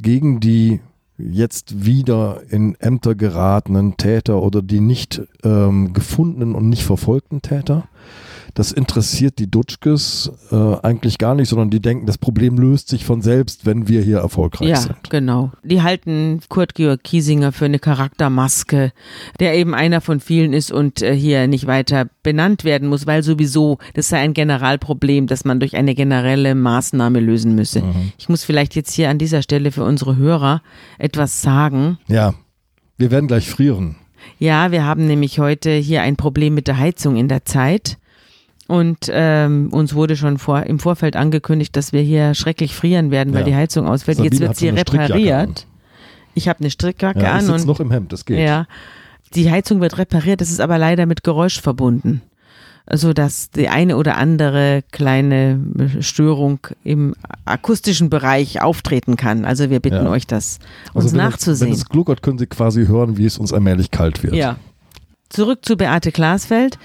gegen 0.02 0.40
die 0.40 0.82
jetzt 1.18 1.86
wieder 1.86 2.42
in 2.50 2.76
Ämter 2.80 3.16
geratenen 3.16 3.98
Täter 3.98 4.42
oder 4.42 4.62
die 4.62 4.80
nicht 4.80 5.22
ähm, 5.44 5.94
gefundenen 5.94 6.56
und 6.56 6.68
nicht 6.68 6.84
verfolgten 6.84 7.42
Täter, 7.42 7.88
das 8.54 8.72
interessiert 8.72 9.40
die 9.40 9.50
Dutschkes 9.50 10.32
äh, 10.52 10.56
eigentlich 10.56 11.18
gar 11.18 11.36
nicht, 11.36 11.50
sondern 11.50 11.70
die 11.70 11.80
denken, 11.80 12.06
das 12.06 12.18
Problem 12.18 12.58
löst 12.58 12.90
sich 12.90 13.06
von 13.06 13.22
selbst, 13.22 13.66
wenn 13.66 13.88
wir 13.88 14.02
hier 14.02 14.20
erfolgreich 14.20 14.70
Ja, 14.70 14.76
sind. 14.78 15.10
genau. 15.10 15.52
Die 15.64 15.82
halten 15.82 16.40
Kurt 16.50 16.76
Georg 16.76 17.04
Kiesinger 17.04 17.52
für 17.52 17.66
eine 17.66 17.80
Charaktermaske, 17.80 18.92
der 19.40 19.56
eben 19.56 19.74
einer 19.74 20.02
von 20.02 20.20
vielen 20.20 20.54
ist 20.54 20.72
und 20.72 21.02
äh, 21.02 21.16
hier 21.16 21.48
nicht 21.48 21.68
weiter 21.68 22.08
benannt 22.24 22.64
werden 22.64 22.88
muss, 22.88 23.08
weil 23.08 23.24
sowieso 23.24 23.78
das 23.94 24.10
sei 24.10 24.20
ein 24.20 24.34
Generalproblem, 24.34 25.28
das 25.28 25.46
man 25.46 25.60
durch 25.60 25.76
eine 25.76 25.96
generelle 25.96 26.56
Maßnahme 26.56 27.20
lösen 27.20 27.56
müsse. 27.56 27.84
Ich 28.18 28.30
muss 28.30 28.44
vielleicht 28.44 28.76
jetzt 28.76 28.92
hier 28.94 29.10
an 29.10 29.18
dieser 29.18 29.42
Stelle 29.42 29.72
für 29.72 29.84
unsere 29.84 30.16
Hörer 30.18 30.62
etwas 30.98 31.42
sagen. 31.42 31.98
Ja, 32.08 32.34
wir 32.98 33.12
werden 33.12 33.28
gleich 33.28 33.50
frieren. 33.50 33.96
Ja, 34.38 34.72
wir 34.72 34.86
haben 34.86 35.08
nämlich 35.08 35.40
heute 35.40 35.72
hier 35.72 36.04
ein 36.04 36.16
Problem 36.16 36.54
mit 36.54 36.68
der 36.68 36.78
Heizung 36.78 37.16
in 37.16 37.28
der 37.28 37.46
Zeit. 37.46 37.98
Und 38.72 39.10
ähm, 39.12 39.68
uns 39.74 39.94
wurde 39.96 40.16
schon 40.16 40.38
vor, 40.38 40.64
im 40.64 40.80
Vorfeld 40.80 41.18
angekündigt, 41.18 41.76
dass 41.76 41.92
wir 41.92 42.02
hier 42.02 42.34
schrecklich 42.36 42.74
frieren 42.74 43.12
werden, 43.12 43.34
weil 43.34 43.42
Ja. 43.42 43.46
die 43.48 43.56
Heizung 43.56 43.86
ausfällt. 43.86 44.18
Sabine 44.18 44.34
Jetzt 44.34 44.40
wird 44.42 44.56
so 44.56 44.60
sie 44.62 44.70
repariert. 44.70 45.68
Ich 46.36 46.48
habe 46.48 46.60
eine 46.62 46.70
Strickjacke 46.72 47.20
Ja, 47.20 47.26
ich 47.26 47.32
an 47.34 47.42
sitze 47.42 47.54
und 47.56 47.66
noch 47.68 47.80
im 47.82 47.92
Hemd, 47.92 48.14
das 48.14 48.24
geht. 48.24 48.40
ja, 48.40 48.66
die 49.36 49.52
Heizung 49.52 49.82
wird 49.82 49.98
repariert. 49.98 50.40
Das 50.40 50.50
ist 50.50 50.62
aber 50.62 50.78
leider 50.78 51.06
mit 51.06 51.26
Geräusch 51.26 51.60
verbunden, 51.60 52.22
so 52.90 53.12
dass 53.12 53.50
die 53.52 53.68
eine 53.68 53.98
oder 53.98 54.16
andere 54.16 54.84
kleine 54.94 55.60
Störung 56.00 56.60
im 56.86 57.14
akustischen 57.44 58.10
Bereich 58.10 58.62
auftreten 58.62 59.18
kann. 59.18 59.44
Also 59.44 59.70
wir 59.70 59.82
bitten 59.82 60.06
Ja. 60.06 60.10
euch, 60.12 60.28
das 60.28 60.60
Also 60.94 61.08
uns 61.08 61.12
wenn 61.12 61.18
nachzusehen. 61.18 61.72
Es, 61.74 61.78
wenn 61.80 61.82
es 61.82 61.90
gluckert, 61.90 62.22
können 62.24 62.38
Sie 62.38 62.48
quasi 62.48 62.86
hören, 62.88 63.18
wie 63.18 63.26
es 63.26 63.38
uns 63.38 63.52
allmählich 63.52 63.92
kalt 63.92 64.24
wird. 64.24 64.34
Ja. 64.34 64.56
Zurück 65.28 65.60
zu 65.66 65.76
Beate 65.76 66.14
Glasfeld. 66.14 66.80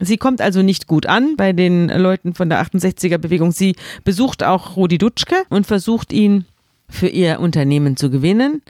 Sie 0.00 0.16
kommt 0.16 0.40
also 0.40 0.62
nicht 0.62 0.86
gut 0.86 1.06
an 1.06 1.34
bei 1.36 1.52
den 1.52 1.88
Leuten 1.88 2.34
von 2.34 2.48
der 2.48 2.62
68er 2.62 3.18
Bewegung. 3.18 3.52
Sie 3.52 3.74
besucht 4.04 4.44
auch 4.44 4.76
Rudi 4.76 4.98
Dutschke 4.98 5.36
und 5.48 5.66
versucht 5.66 6.12
ihn 6.12 6.44
für 6.88 7.08
ihr 7.08 7.40
Unternehmen 7.40 7.96
zu 7.96 8.10
gewinnen. 8.10 8.62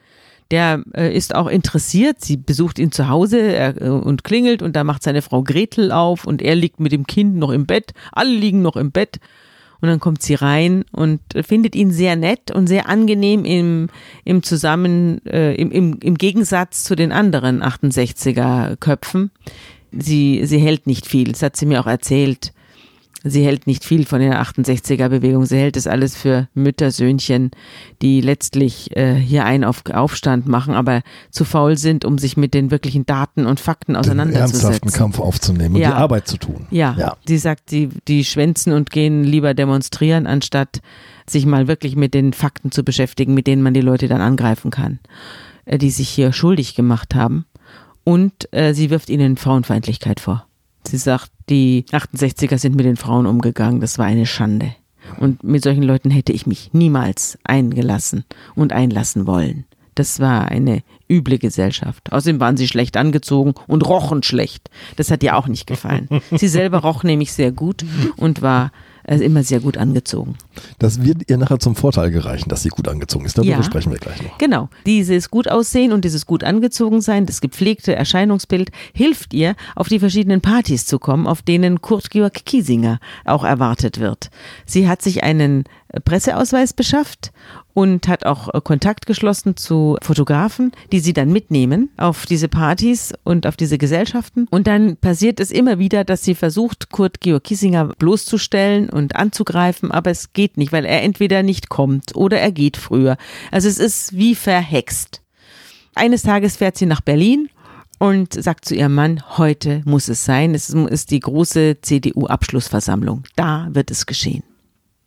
Der 0.50 0.82
äh, 0.94 1.14
ist 1.14 1.34
auch 1.34 1.46
interessiert. 1.46 2.24
Sie 2.24 2.38
besucht 2.38 2.78
ihn 2.78 2.90
zu 2.90 3.08
Hause 3.08 3.38
er, 3.40 3.80
äh, 3.82 3.88
und 3.90 4.24
klingelt 4.24 4.62
und 4.62 4.76
da 4.76 4.84
macht 4.84 5.02
seine 5.02 5.20
Frau 5.20 5.42
Gretel 5.42 5.92
auf 5.92 6.24
und 6.24 6.40
er 6.40 6.54
liegt 6.54 6.80
mit 6.80 6.92
dem 6.92 7.06
Kind 7.06 7.36
noch 7.36 7.50
im 7.50 7.66
Bett. 7.66 7.92
Alle 8.12 8.30
liegen 8.30 8.62
noch 8.62 8.76
im 8.76 8.90
Bett. 8.90 9.18
Und 9.80 9.88
dann 9.88 10.00
kommt 10.00 10.22
sie 10.22 10.34
rein 10.34 10.84
und 10.90 11.20
findet 11.46 11.76
ihn 11.76 11.92
sehr 11.92 12.16
nett 12.16 12.50
und 12.50 12.66
sehr 12.66 12.88
angenehm 12.88 13.44
im, 13.44 13.90
im 14.24 14.42
Zusammen, 14.42 15.24
äh, 15.24 15.54
im, 15.54 15.70
im, 15.70 16.00
im 16.00 16.18
Gegensatz 16.18 16.82
zu 16.82 16.96
den 16.96 17.12
anderen 17.12 17.62
68er 17.62 18.74
Köpfen. 18.76 19.30
Sie, 19.92 20.42
sie 20.44 20.58
hält 20.58 20.86
nicht 20.86 21.06
viel. 21.06 21.32
Das 21.32 21.42
hat 21.42 21.56
sie 21.56 21.66
mir 21.66 21.80
auch 21.80 21.86
erzählt. 21.86 22.52
Sie 23.24 23.44
hält 23.44 23.66
nicht 23.66 23.84
viel 23.84 24.06
von 24.06 24.20
der 24.20 24.40
68er 24.40 25.08
Bewegung. 25.08 25.44
Sie 25.44 25.56
hält 25.56 25.76
es 25.76 25.88
alles 25.88 26.16
für 26.16 26.46
Müttersöhnchen, 26.54 27.50
die 28.00 28.20
letztlich 28.20 28.96
äh, 28.96 29.16
hier 29.16 29.44
einen 29.44 29.64
auf 29.64 29.82
Aufstand 29.92 30.46
machen, 30.46 30.72
aber 30.74 31.02
zu 31.32 31.44
faul 31.44 31.76
sind, 31.76 32.04
um 32.04 32.16
sich 32.18 32.36
mit 32.36 32.54
den 32.54 32.70
wirklichen 32.70 33.06
Daten 33.06 33.44
und 33.44 33.58
Fakten 33.58 33.94
Den 33.94 33.96
ernsthaften 33.96 34.20
auseinanderzusetzen. 34.20 34.92
Kampf 34.92 35.18
aufzunehmen 35.18 35.74
und 35.74 35.80
Ja. 35.80 35.88
die 35.90 35.94
Arbeit 35.96 36.28
zu 36.28 36.36
tun. 36.36 36.68
Ja, 36.70 36.94
Ja. 36.96 37.16
die 37.26 37.38
sagt, 37.38 37.72
die, 37.72 37.88
die 38.06 38.24
schwänzen 38.24 38.72
und 38.72 38.90
gehen 38.92 39.24
lieber 39.24 39.52
demonstrieren, 39.52 40.28
anstatt 40.28 40.80
sich 41.28 41.44
mal 41.44 41.66
wirklich 41.66 41.96
mit 41.96 42.14
den 42.14 42.32
Fakten 42.32 42.70
zu 42.70 42.84
beschäftigen, 42.84 43.34
mit 43.34 43.48
denen 43.48 43.62
man 43.62 43.74
die 43.74 43.80
Leute 43.80 44.06
dann 44.06 44.20
angreifen 44.20 44.70
kann, 44.70 45.00
äh, 45.64 45.76
die 45.76 45.90
sich 45.90 46.08
hier 46.08 46.32
schuldig 46.32 46.76
gemacht 46.76 47.16
haben. 47.16 47.46
Und 48.08 48.50
äh, 48.54 48.72
sie 48.72 48.88
wirft 48.88 49.10
ihnen 49.10 49.36
Frauenfeindlichkeit 49.36 50.18
vor. 50.18 50.46
Sie 50.82 50.96
sagt, 50.96 51.30
die 51.50 51.84
68er 51.92 52.56
sind 52.56 52.74
mit 52.74 52.86
den 52.86 52.96
Frauen 52.96 53.26
umgegangen, 53.26 53.82
das 53.82 53.98
war 53.98 54.06
eine 54.06 54.24
Schande. 54.24 54.74
Und 55.20 55.44
mit 55.44 55.62
solchen 55.62 55.82
Leuten 55.82 56.10
hätte 56.10 56.32
ich 56.32 56.46
mich 56.46 56.70
niemals 56.72 57.38
eingelassen 57.44 58.24
und 58.54 58.72
einlassen 58.72 59.26
wollen. 59.26 59.66
Das 59.94 60.20
war 60.20 60.46
eine 60.46 60.82
üble 61.10 61.38
Gesellschaft. 61.38 62.10
Außerdem 62.10 62.40
waren 62.40 62.56
sie 62.56 62.66
schlecht 62.66 62.96
angezogen 62.96 63.52
und 63.66 63.86
rochen 63.86 64.22
schlecht. 64.22 64.70
Das 64.96 65.10
hat 65.10 65.22
ihr 65.22 65.36
auch 65.36 65.46
nicht 65.46 65.66
gefallen. 65.66 66.08
Sie 66.30 66.48
selber 66.48 66.78
roch 66.78 67.02
nämlich 67.02 67.34
sehr 67.34 67.52
gut 67.52 67.84
und 68.16 68.40
war 68.40 68.72
äh, 69.08 69.16
immer 69.18 69.42
sehr 69.42 69.60
gut 69.60 69.76
angezogen. 69.76 70.36
Das 70.78 71.02
wird 71.02 71.28
ihr 71.30 71.38
nachher 71.38 71.58
zum 71.58 71.74
Vorteil 71.74 72.10
gereichen, 72.10 72.48
dass 72.48 72.62
sie 72.62 72.68
gut 72.68 72.88
angezogen 72.88 73.24
ist. 73.24 73.38
Darüber 73.38 73.52
Ja. 73.52 73.62
sprechen 73.62 73.90
wir 73.92 73.98
gleich 73.98 74.22
noch. 74.22 74.38
Genau. 74.38 74.68
Dieses 74.86 75.30
gut 75.30 75.48
aussehen 75.48 75.92
und 75.92 76.04
dieses 76.04 76.26
gut 76.26 76.44
angezogen 76.44 77.00
sein, 77.00 77.26
das 77.26 77.40
gepflegte 77.40 77.94
Erscheinungsbild 77.94 78.70
hilft 78.92 79.34
ihr, 79.34 79.54
auf 79.76 79.88
die 79.88 79.98
verschiedenen 79.98 80.40
Partys 80.40 80.86
zu 80.86 80.98
kommen, 80.98 81.26
auf 81.26 81.42
denen 81.42 81.80
Kurt 81.80 82.10
Georg 82.10 82.44
Kiesinger 82.44 82.98
auch 83.24 83.44
erwartet 83.44 83.98
wird. 84.00 84.30
Sie 84.66 84.88
hat 84.88 85.02
sich 85.02 85.22
einen 85.24 85.64
Presseausweis 86.04 86.72
beschafft 86.72 87.32
und 87.72 88.08
hat 88.08 88.26
auch 88.26 88.52
äh, 88.52 88.60
Kontakt 88.60 89.06
geschlossen 89.06 89.56
zu 89.56 89.96
Fotografen, 90.02 90.72
die 90.92 91.00
sie 91.00 91.12
dann 91.12 91.32
mitnehmen 91.32 91.90
auf 91.96 92.26
diese 92.26 92.48
Partys 92.48 93.14
und 93.24 93.46
auf 93.46 93.56
diese 93.56 93.78
Gesellschaften. 93.78 94.46
Und 94.50 94.66
dann 94.66 94.96
passiert 94.96 95.40
es 95.40 95.50
immer 95.50 95.78
wieder, 95.78 96.04
dass 96.04 96.24
sie 96.24 96.34
versucht, 96.34 96.90
Kurt 96.90 97.20
Georg 97.20 97.44
Kissinger 97.44 97.86
bloßzustellen 97.86 98.90
und 98.90 99.16
anzugreifen, 99.16 99.90
aber 99.90 100.10
es 100.10 100.32
geht 100.32 100.56
nicht, 100.56 100.72
weil 100.72 100.84
er 100.84 101.02
entweder 101.02 101.42
nicht 101.42 101.68
kommt 101.68 102.14
oder 102.14 102.38
er 102.38 102.52
geht 102.52 102.76
früher. 102.76 103.16
Also 103.50 103.68
es 103.68 103.78
ist 103.78 104.16
wie 104.16 104.34
verhext. 104.34 105.22
Eines 105.94 106.22
Tages 106.22 106.56
fährt 106.56 106.76
sie 106.76 106.86
nach 106.86 107.00
Berlin 107.00 107.48
und 107.98 108.34
sagt 108.34 108.64
zu 108.64 108.74
ihrem 108.74 108.94
Mann, 108.94 109.22
heute 109.38 109.82
muss 109.84 110.08
es 110.08 110.24
sein, 110.24 110.54
es 110.54 110.70
ist 110.70 111.10
die 111.10 111.20
große 111.20 111.78
CDU-Abschlussversammlung. 111.80 113.24
Da 113.34 113.68
wird 113.72 113.90
es 113.90 114.06
geschehen. 114.06 114.42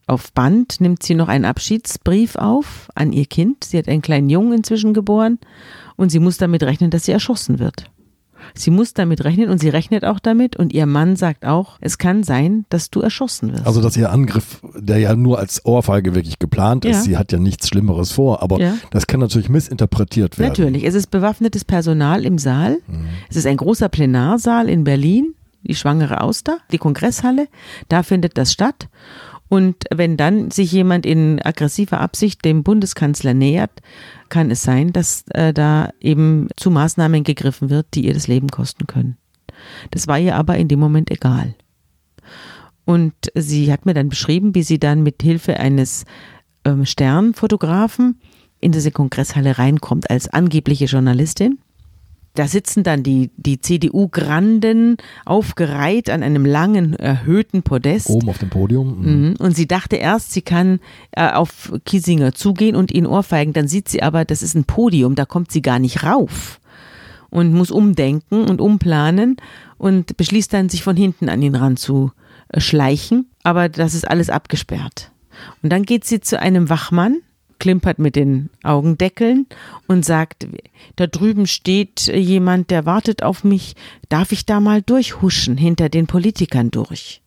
Auf 0.08 0.34
Band 0.34 0.81
nimmt 0.81 1.03
sie 1.03 1.15
noch 1.15 1.27
einen 1.27 1.46
Abschiedsbrief 1.46 2.36
auf 2.36 2.89
an 2.96 3.13
ihr 3.13 3.25
Kind. 3.25 3.63
Sie 3.63 3.77
hat 3.77 3.88
einen 3.88 4.01
kleinen 4.01 4.29
Jungen 4.29 4.53
inzwischen 4.53 4.93
geboren 4.93 5.39
und 5.96 6.10
sie 6.10 6.20
muss 6.20 6.38
damit 6.38 6.63
rechnen, 6.63 6.89
dass 6.91 7.05
sie 7.05 7.12
erschossen 7.12 7.60
wird. 7.60 7.89
Sie 8.53 8.72
muss 8.72 8.93
damit 8.93 9.24
rechnen 9.24 9.50
und 9.50 9.60
sie 9.60 9.70
rechnet 9.70 10.03
auch 10.05 10.20
damit 10.20 10.55
und 10.55 10.74
ihr 10.74 10.86
Mann 10.86 11.15
sagt 11.15 11.46
auch, 11.46 11.77
es 11.79 11.98
kann 11.98 12.24
sein, 12.24 12.65
dass 12.70 12.89
du 12.89 13.01
erschossen 13.01 13.53
wirst. 13.53 13.65
Also 13.65 13.81
dass 13.81 13.96
ihr 13.98 14.12
Angriff, 14.12 14.62
der 14.75 14.98
ja 14.98 15.15
nur 15.15 15.39
als 15.39 15.65
Ohrfeige 15.65 16.15
wirklich 16.15 16.39
geplant 16.39 16.86
ist, 16.86 16.98
ja. 16.98 17.01
sie 17.01 17.17
hat 17.17 17.31
ja 17.31 17.39
nichts 17.39 17.67
Schlimmeres 17.67 18.12
vor, 18.12 18.41
aber 18.41 18.60
ja. 18.60 18.74
das 18.91 19.08
kann 19.08 19.20
natürlich 19.20 19.50
missinterpretiert 19.50 20.38
werden. 20.38 20.50
Natürlich, 20.50 20.84
es 20.84 20.96
ist 20.96 21.12
bewaffnetes 21.12 21.65
Personal 21.65 22.25
im 22.25 22.38
Saal. 22.38 22.79
Mhm. 22.88 23.08
Es 23.29 23.36
ist 23.36 23.46
ein 23.46 23.58
großer 23.58 23.89
Plenarsaal 23.89 24.70
in 24.70 24.84
Berlin, 24.84 25.34
die 25.63 25.75
Schwangere 25.75 26.22
Auster, 26.22 26.58
die 26.72 26.77
Kongresshalle, 26.77 27.48
da 27.88 28.03
findet 28.03 28.38
das 28.38 28.51
statt. 28.51 28.89
Und 29.51 29.84
wenn 29.93 30.15
dann 30.15 30.50
sich 30.50 30.72
jemand 30.72 31.05
in 31.05 31.41
aggressiver 31.43 32.00
Absicht 32.00 32.46
dem 32.46 32.63
Bundeskanzler 32.63 33.34
nähert, 33.34 33.81
kann 34.29 34.50
es 34.50 34.63
sein, 34.63 34.93
dass 34.93 35.25
äh, 35.31 35.53
da 35.53 35.89
eben 36.00 36.48
zu 36.55 36.72
Maßnahmen 36.72 37.25
gegriffen 37.25 37.70
wird, 37.70 37.88
die 37.93 38.05
ihr 38.05 38.13
das 38.13 38.29
Leben 38.29 38.48
kosten 38.48 38.88
können. 38.88 39.17
Das 39.91 40.08
war 40.08 40.17
ihr 40.17 40.38
aber 40.38 40.55
in 40.55 40.70
dem 40.70 40.79
Moment 40.79 41.12
egal. 41.12 41.53
Und 42.86 43.13
sie 43.36 43.74
hat 43.74 43.86
mir 43.86 43.93
dann 43.93 44.08
beschrieben, 44.08 44.55
wie 44.55 44.63
sie 44.63 44.79
dann 44.79 45.03
mit 45.03 45.22
Hilfe 45.22 45.60
eines 45.60 46.05
ähm, 46.63 46.86
Sternfotografen 46.86 48.22
in 48.62 48.72
diese 48.72 48.91
Kongresshalle 48.91 49.58
reinkommt 49.58 50.10
als 50.10 50.29
angebliche 50.29 50.86
Journalistin 50.86 51.60
da 52.34 52.48
sitzen 52.48 52.84
dann 52.84 53.04
die, 53.04 53.30
die 53.36 53.60
CDU-Granden 53.60 54.98
aufgereiht 55.26 56.10
an 56.10 56.24
einem 56.24 56.46
langen, 56.46 56.94
erhöhten 56.94 57.62
Podest. 57.62 58.10
Oben 58.10 58.30
auf 58.30 58.38
dem 58.38 58.50
Podium. 58.50 59.02
Mhm. 59.02 59.28
mhm. 59.30 59.36
Und 59.38 59.56
sie 59.56 59.68
dachte 59.68 59.98
erst, 59.98 60.32
sie 60.32 60.42
kann 60.42 60.80
äh, 61.12 61.30
auf 61.32 61.74
Kiesinger 61.86 62.34
zugehen 62.34 62.76
und 62.76 62.92
ihn 62.92 63.06
ohrfeigen. 63.06 63.54
Dann 63.54 63.68
sieht 63.68 63.90
sie 63.90 64.02
aber, 64.02 64.24
das 64.24 64.42
ist 64.44 64.56
ein 64.56 64.64
Podium, 64.64 65.16
da 65.16 65.26
kommt 65.26 65.52
sie 65.52 65.62
gar 65.62 65.80
nicht 65.80 66.04
rauf. 66.04 66.60
Und 67.30 67.54
muss 67.54 67.72
umdenken 67.72 68.50
und 68.50 68.60
umplanen 68.60 69.38
und 69.78 70.18
beschließt 70.18 70.52
dann, 70.52 70.68
sich 70.68 70.84
von 70.84 70.98
hinten 70.98 71.30
an 71.30 71.42
ihn 71.42 71.56
ran 71.56 71.78
zu 71.78 72.12
schleichen. 72.58 73.30
Aber 73.44 73.70
das 73.70 73.94
ist 73.94 74.08
alles 74.08 74.30
abgesperrt. 74.30 75.12
Und 75.64 75.72
dann 75.72 75.84
geht 75.84 76.06
sie 76.06 76.20
zu 76.20 76.40
einem 76.40 76.70
Wachmann, 76.70 77.22
klimpert 77.62 78.00
mit 78.00 78.15
den 78.15 78.50
Augendeckeln 78.63 79.46
und 79.88 80.03
sagt, 80.03 80.48
da 80.96 81.06
drüben 81.06 81.46
steht 81.46 82.08
jemand, 82.08 82.72
der 82.72 82.88
wartet 82.88 83.22
auf 83.22 83.44
mich, 83.44 83.75
darf 84.10 84.32
ich 84.32 84.48
da 84.48 84.60
mal 84.60 84.82
durchhuschen 84.82 85.58
hinter 85.58 85.88
den 85.88 86.08
Politikern 86.08 86.72
durch? 86.72 87.22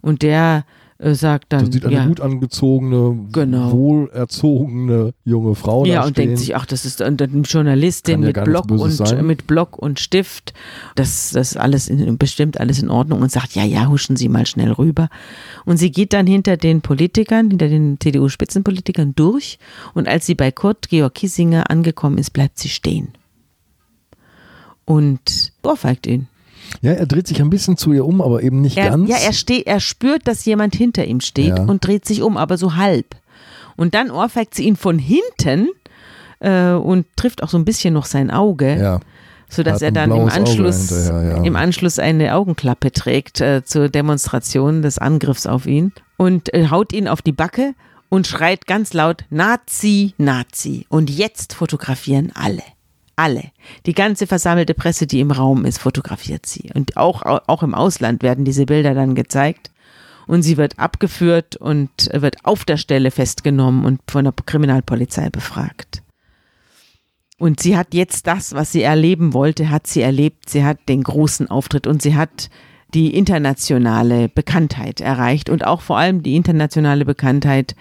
Und 0.00 0.22
der 0.22 0.64
äh, 1.00 1.14
sagt 1.14 1.52
dann. 1.52 1.64
Da 1.64 1.72
sieht 1.72 1.86
eine 1.86 1.94
ja, 1.94 2.06
gut 2.06 2.20
angezogene, 2.20 3.28
genau. 3.32 3.72
wohlerzogene 3.72 5.14
junge 5.24 5.54
Frau 5.54 5.84
Ja, 5.86 6.04
und 6.04 6.18
denkt 6.18 6.38
sich, 6.38 6.54
ach, 6.54 6.66
das 6.66 6.84
ist 6.84 7.00
eine 7.00 7.16
Journalistin 7.16 8.22
ja 8.22 8.28
mit, 8.28 8.44
Block 8.44 8.70
und, 8.70 9.22
mit 9.22 9.46
Block 9.46 9.78
und 9.78 9.98
Stift. 9.98 10.52
Das, 10.96 11.30
das 11.30 11.52
ist 11.52 11.56
alles 11.56 11.88
in, 11.88 12.18
bestimmt 12.18 12.60
alles 12.60 12.82
in 12.82 12.90
Ordnung 12.90 13.22
und 13.22 13.32
sagt, 13.32 13.54
ja, 13.54 13.64
ja, 13.64 13.88
huschen 13.88 14.16
Sie 14.16 14.28
mal 14.28 14.46
schnell 14.46 14.72
rüber. 14.72 15.08
Und 15.64 15.78
sie 15.78 15.90
geht 15.90 16.12
dann 16.12 16.26
hinter 16.26 16.56
den 16.56 16.82
Politikern, 16.82 17.50
hinter 17.50 17.68
den 17.68 17.98
CDU-Spitzenpolitikern 17.98 19.14
durch. 19.14 19.58
Und 19.94 20.06
als 20.06 20.26
sie 20.26 20.34
bei 20.34 20.50
Kurt 20.50 20.88
Georg 20.88 21.14
Kissinger 21.14 21.70
angekommen 21.70 22.18
ist, 22.18 22.30
bleibt 22.30 22.58
sie 22.58 22.68
stehen. 22.68 23.08
Und 24.84 25.52
ohrfeigt 25.62 26.06
ihn. 26.06 26.28
Ja, 26.82 26.92
er 26.92 27.06
dreht 27.06 27.26
sich 27.26 27.40
ein 27.40 27.50
bisschen 27.50 27.76
zu 27.76 27.92
ihr 27.92 28.04
um, 28.04 28.20
aber 28.20 28.42
eben 28.42 28.60
nicht 28.60 28.76
er, 28.76 28.90
ganz. 28.90 29.08
Ja, 29.08 29.16
er, 29.16 29.32
steht, 29.32 29.66
er 29.66 29.80
spürt, 29.80 30.26
dass 30.26 30.44
jemand 30.44 30.74
hinter 30.74 31.04
ihm 31.04 31.20
steht 31.20 31.58
ja. 31.58 31.64
und 31.64 31.86
dreht 31.86 32.04
sich 32.04 32.22
um, 32.22 32.36
aber 32.36 32.56
so 32.56 32.76
halb. 32.76 33.16
Und 33.76 33.94
dann 33.94 34.10
ohrfeigt 34.10 34.54
sie 34.54 34.64
ihn 34.64 34.76
von 34.76 34.98
hinten 34.98 35.68
äh, 36.40 36.72
und 36.72 37.06
trifft 37.16 37.42
auch 37.42 37.48
so 37.48 37.58
ein 37.58 37.64
bisschen 37.64 37.94
noch 37.94 38.04
sein 38.04 38.30
Auge. 38.30 38.76
Ja 38.76 39.00
sodass 39.52 39.82
er 39.82 39.90
dann 39.90 40.12
im 40.12 40.28
Anschluss, 40.28 41.08
ja. 41.08 41.42
im 41.42 41.56
Anschluss 41.56 41.98
eine 41.98 42.34
Augenklappe 42.36 42.92
trägt 42.92 43.40
äh, 43.40 43.64
zur 43.64 43.88
Demonstration 43.88 44.80
des 44.80 44.98
Angriffs 44.98 45.46
auf 45.46 45.66
ihn 45.66 45.92
und 46.16 46.54
äh, 46.54 46.68
haut 46.70 46.92
ihn 46.92 47.08
auf 47.08 47.20
die 47.20 47.32
Backe 47.32 47.74
und 48.08 48.26
schreit 48.26 48.66
ganz 48.66 48.92
laut 48.92 49.24
Nazi, 49.28 50.14
Nazi. 50.18 50.86
Und 50.88 51.10
jetzt 51.10 51.54
fotografieren 51.54 52.30
alle 52.34 52.62
alle. 53.20 53.50
Die 53.84 53.92
ganze 53.92 54.26
versammelte 54.26 54.72
Presse, 54.74 55.06
die 55.06 55.20
im 55.20 55.30
Raum 55.30 55.64
ist, 55.66 55.78
fotografiert 55.78 56.46
sie. 56.46 56.70
Und 56.74 56.96
auch, 56.96 57.22
auch 57.22 57.62
im 57.62 57.74
Ausland 57.74 58.22
werden 58.22 58.44
diese 58.44 58.64
Bilder 58.64 58.94
dann 58.94 59.14
gezeigt. 59.14 59.70
Und 60.26 60.42
sie 60.42 60.56
wird 60.56 60.78
abgeführt 60.78 61.56
und 61.56 61.90
wird 62.12 62.44
auf 62.44 62.64
der 62.64 62.76
Stelle 62.78 63.10
festgenommen 63.10 63.84
und 63.84 64.00
von 64.08 64.24
der 64.24 64.32
Kriminalpolizei 64.32 65.28
befragt. 65.28 66.02
Und 67.38 67.60
sie 67.60 67.76
hat 67.76 67.94
jetzt 67.94 68.26
das, 68.26 68.54
was 68.54 68.72
sie 68.72 68.82
erleben 68.82 69.34
wollte, 69.34 69.70
hat 69.70 69.86
sie 69.86 70.02
erlebt. 70.02 70.48
Sie 70.48 70.64
hat 70.64 70.78
den 70.88 71.02
großen 71.02 71.50
Auftritt 71.50 71.86
und 71.86 72.00
sie 72.00 72.14
hat 72.14 72.48
die 72.94 73.14
internationale 73.14 74.28
Bekanntheit 74.28 75.00
erreicht 75.00 75.48
und 75.50 75.66
auch 75.66 75.80
vor 75.80 75.98
allem 75.98 76.22
die 76.22 76.36
internationale 76.36 77.04
Bekanntheit 77.04 77.76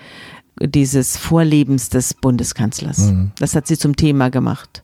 dieses 0.62 1.17
Vorlebens 1.17 1.89
des 1.89 2.13
Bundeskanzlers. 2.13 3.12
Mhm. 3.12 3.32
Das 3.39 3.56
hat 3.56 3.67
sie 3.67 3.78
zum 3.78 3.95
Thema 3.95 4.30
gemacht 4.30 4.84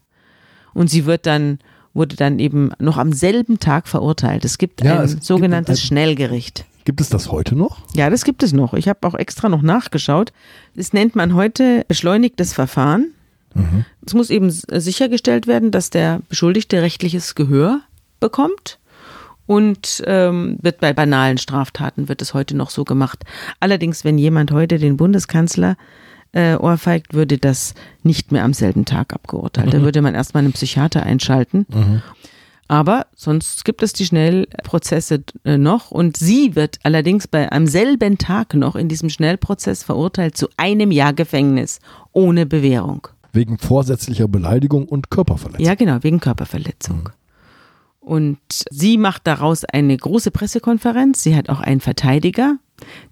und 0.75 0.91
sie 0.91 1.07
wird 1.07 1.25
dann 1.25 1.57
wurde 1.95 2.15
dann 2.17 2.39
eben 2.39 2.71
noch 2.77 2.97
am 2.97 3.13
selben 3.13 3.57
Tag 3.59 3.87
verurteilt. 3.87 4.45
Es 4.45 4.57
gibt 4.57 4.83
ja, 4.83 4.99
ein 4.99 5.05
es 5.05 5.25
sogenanntes 5.25 5.79
gibt, 5.79 5.87
Schnellgericht. 5.87 6.65
Gibt 6.83 7.01
es 7.01 7.09
das 7.09 7.31
heute 7.31 7.55
noch? 7.55 7.79
Ja, 7.95 8.09
das 8.09 8.25
gibt 8.25 8.43
es 8.43 8.53
noch. 8.53 8.73
Ich 8.75 8.87
habe 8.87 9.07
auch 9.07 9.15
extra 9.15 9.49
noch 9.49 9.63
nachgeschaut. 9.63 10.33
Das 10.75 10.93
nennt 10.93 11.15
man 11.15 11.33
heute 11.33 11.85
beschleunigtes 11.87 12.53
Verfahren. 12.53 13.11
Mhm. 13.55 13.85
Es 14.05 14.13
muss 14.13 14.29
eben 14.29 14.51
sichergestellt 14.51 15.47
werden, 15.47 15.71
dass 15.71 15.89
der 15.89 16.21
Beschuldigte 16.29 16.81
rechtliches 16.81 17.33
Gehör 17.33 17.79
bekommt. 18.19 18.77
Und 19.47 20.03
ähm, 20.05 20.57
wird 20.61 20.79
bei 20.79 20.91
banalen 20.91 21.37
Straftaten 21.37 22.09
wird 22.09 22.21
es 22.21 22.33
heute 22.33 22.57
noch 22.57 22.71
so 22.71 22.83
gemacht. 22.83 23.23
Allerdings, 23.59 24.03
wenn 24.03 24.17
jemand 24.17 24.51
heute 24.51 24.79
den 24.79 24.97
Bundeskanzler 24.97 25.77
äh, 26.35 26.55
ohrfeigt, 26.57 27.13
würde 27.13 27.37
das 27.37 27.73
nicht 28.03 28.31
mehr 28.31 28.43
am 28.43 28.53
selben 28.53 28.85
Tag 28.85 29.13
abgeurteilt. 29.13 29.67
Mhm. 29.67 29.71
Da 29.71 29.81
würde 29.81 30.01
man 30.01 30.13
erstmal 30.13 30.43
einen 30.43 30.53
Psychiater 30.53 31.03
einschalten. 31.03 31.65
Mhm. 31.73 32.01
Aber 32.67 33.05
sonst 33.15 33.63
gibt 33.63 33.83
es 33.83 33.93
die 33.93 34.05
Schnellprozesse 34.05 35.23
äh, 35.43 35.57
noch 35.57 35.91
und 35.91 36.17
sie 36.17 36.55
wird 36.55 36.79
allerdings 36.83 37.27
bei 37.27 37.51
am 37.51 37.67
selben 37.67 38.17
Tag 38.17 38.53
noch 38.55 38.75
in 38.75 38.89
diesem 38.89 39.09
Schnellprozess 39.09 39.83
verurteilt 39.83 40.35
zu 40.35 40.47
einem 40.57 40.91
Jahr 40.91 41.13
Gefängnis 41.13 41.79
ohne 42.11 42.45
Bewährung. 42.45 43.07
Wegen 43.33 43.57
vorsätzlicher 43.57 44.27
Beleidigung 44.27 44.87
und 44.87 45.11
Körperverletzung. 45.11 45.65
Ja, 45.65 45.75
genau, 45.75 45.99
wegen 46.01 46.19
Körperverletzung. 46.19 46.97
Mhm. 47.03 47.09
Und 47.99 48.39
sie 48.69 48.97
macht 48.97 49.25
daraus 49.25 49.63
eine 49.65 49.95
große 49.95 50.31
Pressekonferenz. 50.31 51.23
Sie 51.23 51.35
hat 51.35 51.49
auch 51.49 51.59
einen 51.59 51.81
Verteidiger, 51.81 52.57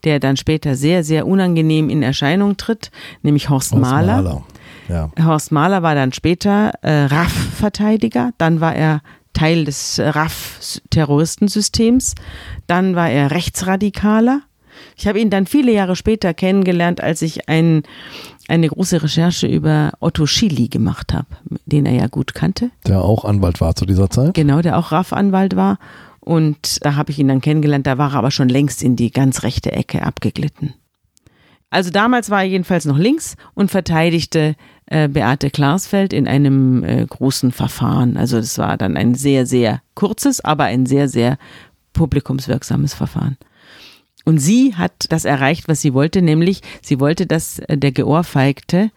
der 0.03 0.19
dann 0.19 0.37
später 0.37 0.75
sehr, 0.75 1.03
sehr 1.03 1.27
unangenehm 1.27 1.89
in 1.89 2.03
Erscheinung 2.03 2.57
tritt, 2.57 2.91
nämlich 3.21 3.49
Horst, 3.49 3.71
Horst 3.71 3.81
Mahler. 3.81 4.21
Mahler. 4.21 4.43
Ja. 4.89 5.11
Horst 5.23 5.51
Mahler 5.51 5.83
war 5.83 5.95
dann 5.95 6.13
später 6.13 6.73
äh, 6.81 7.05
RAF-Verteidiger, 7.05 8.31
dann 8.37 8.61
war 8.61 8.75
er 8.75 9.01
Teil 9.33 9.65
des 9.65 9.99
RAF-Terroristensystems, 9.99 12.15
dann 12.67 12.95
war 12.95 13.09
er 13.09 13.31
Rechtsradikaler. 13.31 14.41
Ich 14.95 15.07
habe 15.07 15.19
ihn 15.19 15.29
dann 15.29 15.45
viele 15.45 15.71
Jahre 15.71 15.95
später 15.95 16.33
kennengelernt, 16.33 17.01
als 17.01 17.21
ich 17.21 17.49
ein, 17.49 17.83
eine 18.47 18.67
große 18.67 19.03
Recherche 19.03 19.47
über 19.47 19.91
Otto 19.99 20.25
Schily 20.25 20.67
gemacht 20.67 21.13
habe, 21.13 21.27
den 21.65 21.85
er 21.85 21.93
ja 21.93 22.07
gut 22.07 22.33
kannte. 22.33 22.71
Der 22.87 23.01
auch 23.01 23.25
Anwalt 23.25 23.61
war 23.61 23.75
zu 23.75 23.85
dieser 23.85 24.09
Zeit. 24.09 24.33
Genau, 24.33 24.61
der 24.61 24.77
auch 24.77 24.91
RAF-Anwalt 24.91 25.55
war 25.55 25.77
und 26.23 26.83
da 26.85 26.95
habe 26.95 27.11
ich 27.11 27.19
ihn 27.19 27.27
dann 27.27 27.41
kennengelernt, 27.41 27.85
da 27.85 27.97
war 27.97 28.13
er 28.13 28.19
aber 28.19 28.31
schon 28.31 28.49
längst 28.49 28.81
in 28.81 28.95
die 28.95 29.11
ganz 29.11 29.43
rechte 29.43 29.71
Ecke 29.71 30.03
abgeglitten. 30.03 30.73
Also 31.69 31.89
damals 31.89 32.29
war 32.29 32.43
er 32.43 32.49
jedenfalls 32.49 32.85
noch 32.85 32.99
links 32.99 33.35
und 33.55 33.71
verteidigte 33.71 34.55
äh, 34.85 35.07
Beate 35.07 35.49
Klarsfeld 35.49 36.13
in 36.13 36.27
einem 36.27 36.83
äh, 36.83 37.03
großen 37.03 37.51
Verfahren. 37.51 38.15
Also 38.15 38.37
das 38.37 38.57
war 38.59 38.77
dann 38.77 38.95
ein 38.95 39.15
sehr, 39.15 39.47
sehr 39.47 39.81
kurzes, 39.95 40.39
aber 40.39 40.65
ein 40.65 40.85
sehr, 40.85 41.09
sehr 41.09 41.39
publikumswirksames 41.93 42.93
Verfahren. 42.93 43.37
Und 44.23 44.37
sie 44.37 44.75
hat 44.75 44.93
das 45.09 45.25
erreicht, 45.25 45.67
was 45.67 45.81
sie 45.81 45.93
wollte, 45.93 46.21
nämlich 46.21 46.61
sie 46.81 46.99
wollte, 46.99 47.25
dass 47.25 47.59
der 47.67 47.91
Geohrfeigte 47.91 48.91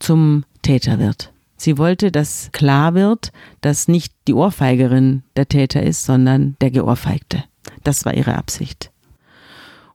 zum 0.00 0.44
Täter 0.62 0.98
wird. 0.98 1.32
Sie 1.56 1.78
wollte, 1.78 2.12
dass 2.12 2.50
klar 2.52 2.94
wird, 2.94 3.32
dass 3.60 3.88
nicht 3.88 4.12
die 4.28 4.34
Ohrfeigerin 4.34 5.22
der 5.36 5.48
Täter 5.48 5.82
ist, 5.82 6.04
sondern 6.04 6.56
der 6.60 6.70
Geohrfeigte. 6.70 7.44
Das 7.82 8.04
war 8.04 8.14
ihre 8.14 8.36
Absicht. 8.36 8.90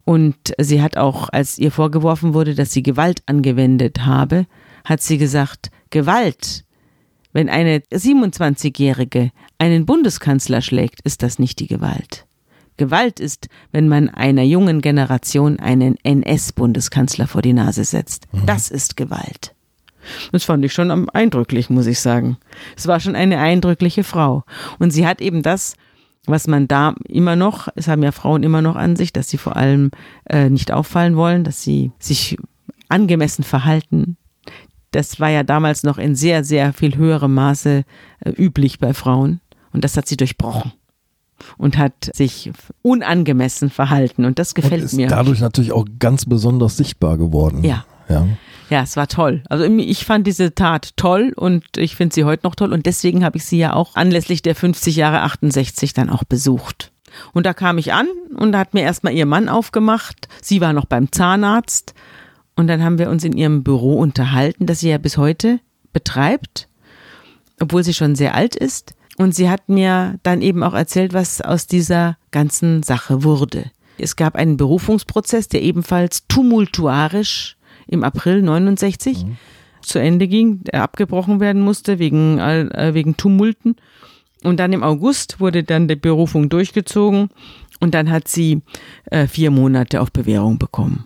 Und 0.03 0.35
sie 0.57 0.81
hat 0.81 0.97
auch, 0.97 1.29
als 1.29 1.57
ihr 1.57 1.71
vorgeworfen 1.71 2.33
wurde, 2.33 2.55
dass 2.55 2.71
sie 2.71 2.83
Gewalt 2.83 3.21
angewendet 3.27 4.05
habe, 4.05 4.47
hat 4.83 5.01
sie 5.01 5.17
gesagt, 5.17 5.69
Gewalt, 5.91 6.65
wenn 7.33 7.49
eine 7.49 7.79
27-Jährige 7.93 9.31
einen 9.57 9.85
Bundeskanzler 9.85 10.61
schlägt, 10.61 11.01
ist 11.01 11.21
das 11.21 11.39
nicht 11.39 11.59
die 11.59 11.67
Gewalt. 11.67 12.25
Gewalt 12.77 13.19
ist, 13.19 13.47
wenn 13.71 13.87
man 13.87 14.09
einer 14.09 14.41
jungen 14.41 14.81
Generation 14.81 15.59
einen 15.59 15.97
NS-Bundeskanzler 16.03 17.27
vor 17.27 17.43
die 17.43 17.53
Nase 17.53 17.83
setzt. 17.83 18.25
Mhm. 18.33 18.45
Das 18.47 18.69
ist 18.69 18.97
Gewalt. 18.97 19.53
Das 20.31 20.43
fand 20.43 20.63
ich 20.65 20.73
schon 20.73 21.09
eindrücklich, 21.09 21.69
muss 21.69 21.87
ich 21.87 21.99
sagen. 21.99 22.37
Es 22.75 22.87
war 22.87 22.99
schon 22.99 23.15
eine 23.15 23.39
eindrückliche 23.39 24.03
Frau. 24.03 24.43
Und 24.79 24.91
sie 24.91 25.05
hat 25.07 25.21
eben 25.21 25.43
das, 25.43 25.75
was 26.25 26.47
man 26.47 26.67
da 26.67 26.95
immer 27.07 27.35
noch, 27.35 27.67
es 27.75 27.87
haben 27.87 28.03
ja 28.03 28.11
Frauen 28.11 28.43
immer 28.43 28.61
noch 28.61 28.75
an 28.75 28.95
sich, 28.95 29.13
dass 29.13 29.29
sie 29.29 29.37
vor 29.37 29.55
allem 29.55 29.91
äh, 30.29 30.49
nicht 30.49 30.71
auffallen 30.71 31.15
wollen, 31.15 31.43
dass 31.43 31.63
sie 31.63 31.91
sich 31.99 32.37
angemessen 32.89 33.43
verhalten. 33.43 34.17
Das 34.91 35.19
war 35.19 35.29
ja 35.29 35.43
damals 35.43 35.83
noch 35.83 35.97
in 35.97 36.15
sehr, 36.15 36.43
sehr 36.43 36.73
viel 36.73 36.95
höherem 36.97 37.33
Maße 37.33 37.83
äh, 38.19 38.29
üblich 38.29 38.79
bei 38.79 38.93
Frauen. 38.93 39.39
Und 39.71 39.83
das 39.83 39.95
hat 39.95 40.07
sie 40.07 40.17
durchbrochen 40.17 40.73
und 41.57 41.77
hat 41.77 42.11
sich 42.13 42.51
unangemessen 42.81 43.69
verhalten. 43.69 44.25
Und 44.25 44.39
das 44.39 44.53
gefällt 44.53 44.81
und 44.81 44.85
ist 44.85 44.93
mir. 44.93 45.07
Dadurch 45.07 45.39
natürlich 45.39 45.71
auch 45.71 45.85
ganz 45.99 46.25
besonders 46.25 46.77
sichtbar 46.77 47.17
geworden. 47.17 47.63
Ja. 47.63 47.85
Ja. 48.09 48.27
Ja, 48.71 48.83
es 48.83 48.95
war 48.95 49.09
toll. 49.09 49.43
Also 49.49 49.65
ich 49.65 50.05
fand 50.05 50.25
diese 50.25 50.55
Tat 50.55 50.95
toll 50.95 51.33
und 51.35 51.65
ich 51.75 51.97
finde 51.97 52.15
sie 52.15 52.23
heute 52.23 52.47
noch 52.47 52.55
toll 52.55 52.71
und 52.71 52.85
deswegen 52.85 53.25
habe 53.25 53.35
ich 53.35 53.43
sie 53.43 53.57
ja 53.57 53.73
auch 53.73 53.95
anlässlich 53.95 54.41
der 54.41 54.55
50 54.55 54.95
Jahre 54.95 55.23
68 55.23 55.91
dann 55.93 56.09
auch 56.09 56.23
besucht. 56.23 56.93
Und 57.33 57.45
da 57.45 57.53
kam 57.53 57.77
ich 57.77 57.91
an 57.91 58.07
und 58.37 58.53
da 58.53 58.59
hat 58.59 58.73
mir 58.73 58.83
erstmal 58.83 59.11
ihr 59.11 59.25
Mann 59.25 59.49
aufgemacht. 59.49 60.29
Sie 60.41 60.61
war 60.61 60.71
noch 60.71 60.85
beim 60.85 61.11
Zahnarzt 61.11 61.93
und 62.55 62.67
dann 62.67 62.81
haben 62.81 62.97
wir 62.97 63.09
uns 63.09 63.25
in 63.25 63.33
ihrem 63.33 63.61
Büro 63.61 63.99
unterhalten, 63.99 64.67
das 64.67 64.79
sie 64.79 64.89
ja 64.89 64.97
bis 64.97 65.17
heute 65.17 65.59
betreibt, 65.91 66.69
obwohl 67.59 67.83
sie 67.83 67.93
schon 67.93 68.15
sehr 68.15 68.35
alt 68.35 68.55
ist. 68.55 68.93
Und 69.17 69.35
sie 69.35 69.49
hat 69.49 69.67
mir 69.67 70.17
dann 70.23 70.41
eben 70.41 70.63
auch 70.63 70.73
erzählt, 70.73 71.11
was 71.11 71.41
aus 71.41 71.67
dieser 71.67 72.17
ganzen 72.31 72.83
Sache 72.83 73.25
wurde. 73.25 73.69
Es 73.97 74.15
gab 74.15 74.37
einen 74.37 74.55
Berufungsprozess, 74.55 75.49
der 75.49 75.61
ebenfalls 75.61 76.25
tumultuarisch 76.29 77.57
im 77.87 78.03
April 78.03 78.41
69 78.41 79.25
mhm. 79.25 79.37
zu 79.81 79.99
Ende 79.99 80.27
ging, 80.27 80.63
der 80.63 80.83
abgebrochen 80.83 81.39
werden 81.39 81.61
musste 81.61 81.99
wegen, 81.99 82.39
äh, 82.39 82.91
wegen 82.93 83.17
Tumulten. 83.17 83.75
Und 84.43 84.59
dann 84.59 84.73
im 84.73 84.83
August 84.83 85.39
wurde 85.39 85.63
dann 85.63 85.87
die 85.87 85.95
Berufung 85.95 86.49
durchgezogen 86.49 87.29
und 87.79 87.93
dann 87.93 88.09
hat 88.09 88.27
sie 88.27 88.61
äh, 89.05 89.27
vier 89.27 89.51
Monate 89.51 90.01
auf 90.01 90.11
Bewährung 90.11 90.57
bekommen. 90.57 91.05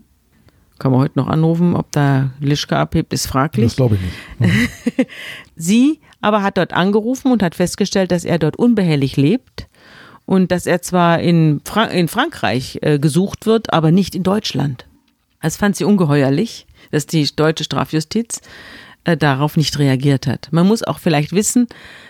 Kann 0.78 0.92
man 0.92 1.00
heute 1.00 1.18
noch 1.18 1.28
anrufen, 1.28 1.74
ob 1.74 1.90
da 1.92 2.30
Lischka 2.40 2.80
abhebt, 2.80 3.12
ist 3.14 3.26
fraglich. 3.26 3.66
Das 3.66 3.76
glaube 3.76 3.96
ich 3.96 4.00
nicht. 4.00 4.68
Mhm. 4.98 5.06
Sie 5.56 6.00
aber 6.20 6.42
hat 6.42 6.58
dort 6.58 6.74
angerufen 6.74 7.32
und 7.32 7.42
hat 7.42 7.54
festgestellt, 7.54 8.12
dass 8.12 8.24
er 8.24 8.38
dort 8.38 8.56
unbehellig 8.56 9.16
lebt 9.16 9.68
und 10.26 10.52
dass 10.52 10.66
er 10.66 10.82
zwar 10.82 11.20
in, 11.20 11.62
Fra 11.64 11.84
in 11.84 12.08
Frankreich 12.08 12.78
äh, 12.82 12.98
gesucht 12.98 13.46
wird, 13.46 13.72
aber 13.72 13.90
nicht 13.90 14.14
in 14.14 14.22
Deutschland. 14.22 14.86
Das 15.42 15.56
fand 15.56 15.76
sie 15.76 15.84
ungeheuerlich, 15.84 16.66
dass 16.90 17.06
die 17.06 17.24
deutsche 17.34 17.64
Strafjustiz 17.64 18.42
äh, 19.04 19.16
darauf 19.16 19.56
nicht 19.56 19.78
reagiert 19.78 20.26
hat. 20.26 20.48
Man 20.50 20.66
muss 20.66 20.82
auch 20.82 20.98
vielleicht 20.98 21.32
wissen, 21.32 21.66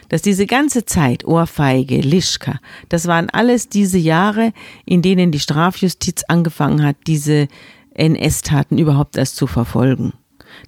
dass 0.08 0.22
diese 0.22 0.46
ganze 0.46 0.84
Zeit, 0.84 1.24
Ohrfeige, 1.24 2.00
Lischka, 2.00 2.58
das 2.88 3.06
waren 3.06 3.30
alles 3.30 3.68
diese 3.68 3.98
Jahre, 3.98 4.52
in 4.84 5.02
denen 5.02 5.30
die 5.30 5.40
Strafjustiz 5.40 6.24
angefangen 6.28 6.82
hat, 6.82 6.96
diese 7.06 7.48
NS-Taten 7.94 8.78
überhaupt 8.78 9.16
erst 9.16 9.36
zu 9.36 9.46
verfolgen. 9.46 10.12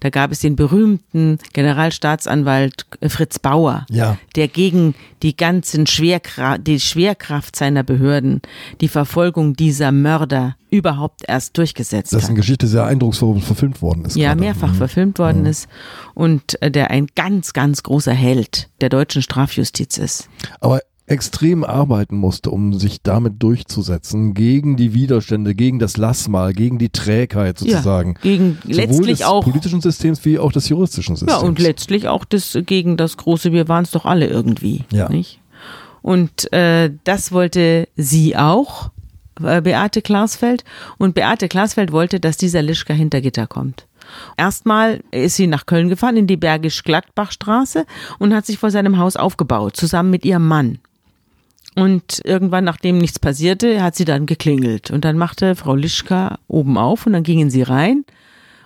Da 0.03 0.11
gab 0.11 0.33
es 0.33 0.41
den 0.41 0.57
berühmten 0.57 1.39
Generalstaatsanwalt 1.53 2.87
äh, 3.01 3.09
Fritz 3.09 3.39
Bauer, 3.39 3.87
ja. 3.89 4.19
der 4.35 4.49
gegen 4.49 4.97
die 5.23 5.37
ganzen 5.37 5.87
Schwerkraft, 5.87 6.67
die 6.67 6.81
Schwerkraft 6.81 7.55
seiner 7.55 7.85
Behörden, 7.85 8.43
die 8.81 8.89
Verfolgung 8.89 9.55
dieser 9.55 9.93
Mörder 9.93 10.57
überhaupt 10.71 11.21
erst 11.29 11.57
durchgesetzt 11.57 12.13
hat. 12.13 12.21
Dessen 12.21 12.35
Geschichte 12.35 12.67
sehr 12.67 12.85
eindrucksvoll 12.85 13.39
verfilmt 13.39 13.81
worden 13.81 14.05
ist. 14.05 14.17
Ja, 14.17 14.31
gerade. 14.31 14.41
mehrfach 14.41 14.73
mhm. 14.73 14.77
verfilmt 14.79 15.21
worden 15.21 15.43
mhm. 15.43 15.47
ist 15.47 15.69
und 16.15 16.61
äh, 16.61 16.73
der 16.73 16.91
ein 16.91 17.07
ganz, 17.15 17.53
ganz 17.53 17.85
großer 17.85 18.13
Held 18.13 18.71
der 18.81 18.89
deutschen 18.89 19.23
Strafjustiz 19.23 19.99
ist. 19.99 20.29
Aber 20.59 20.81
extrem 21.13 21.63
arbeiten 21.63 22.17
musste, 22.17 22.51
um 22.51 22.73
sich 22.75 23.03
damit 23.03 23.43
durchzusetzen, 23.43 24.35
gegen 24.35 24.77
die 24.77 24.95
Widerstände, 24.95 25.55
gegen 25.55 25.79
das 25.79 25.97
Lassmal, 25.97 26.55
gegen 26.55 26.79
die 26.79 26.89
Trägheit 26.89 27.59
sozusagen. 27.59 28.15
Ja, 28.15 28.21
gegen 28.23 28.59
Sowohl 28.63 28.75
letztlich 28.75 29.19
des 29.19 29.27
auch 29.27 29.45
politischen 29.45 29.81
Systems 29.81 30.25
wie 30.25 30.39
auch 30.39 30.53
des 30.53 30.69
juristischen 30.69 31.17
Systems. 31.17 31.43
Ja, 31.43 31.47
und 31.47 31.59
letztlich 31.59 32.09
auch 32.09 32.25
das, 32.25 32.59
gegen 32.67 32.97
das 32.97 33.17
große, 33.19 33.53
wir 33.53 33.69
waren 33.69 33.85
es 33.85 33.91
doch 33.91 34.07
alle 34.07 34.27
irgendwie. 34.27 34.85
Ja. 34.91 35.09
Nicht? 35.09 35.39
Und 36.01 36.53
äh, 36.53 36.91
das 37.05 37.31
wollte 37.31 37.89
sie 37.97 38.37
auch 38.37 38.91
äh, 39.43 39.61
Beate 39.61 40.03
Klarsfeld. 40.03 40.65
Und 40.99 41.15
Beate 41.15 41.49
Klarsfeld 41.49 41.93
wollte, 41.93 42.21
dass 42.21 42.37
dieser 42.37 42.63
Lischka 42.63 42.95
hinter 42.95 43.21
Gitter 43.21 43.47
kommt. 43.47 43.87
Erstmal 44.37 45.01
ist 45.11 45.37
sie 45.37 45.47
nach 45.47 45.67
Köln 45.67 45.89
gefahren, 45.89 46.17
in 46.17 46.27
die 46.27 46.37
Bergisch-Gladbach-Straße 46.37 47.87
und 48.19 48.35
hat 48.35 48.47
sich 48.47 48.59
vor 48.59 48.71
seinem 48.71 48.99
Haus 48.99 49.17
aufgebaut, 49.17 49.77
zusammen 49.77 50.11
mit 50.11 50.25
ihrem 50.25 50.49
Mann. 50.49 50.79
Und 51.75 52.21
irgendwann, 52.25 52.65
nachdem 52.65 52.99
nichts 52.99 53.19
passierte, 53.19 53.83
hat 53.83 53.97
sie 53.97 54.05
dann 54.05 54.27
geklingelt. 54.27 54.91
Und 54.91 55.05
dann 55.05 55.17
machte 55.17 55.57
Frau 55.57 55.75
Lischka 55.75 56.39
oben 56.47 56.77
auf 56.77 57.07
und 57.07 57.15
dann 57.15 57.23
gingen 57.23 57.49
sie 57.49 57.63
rein 57.63 58.05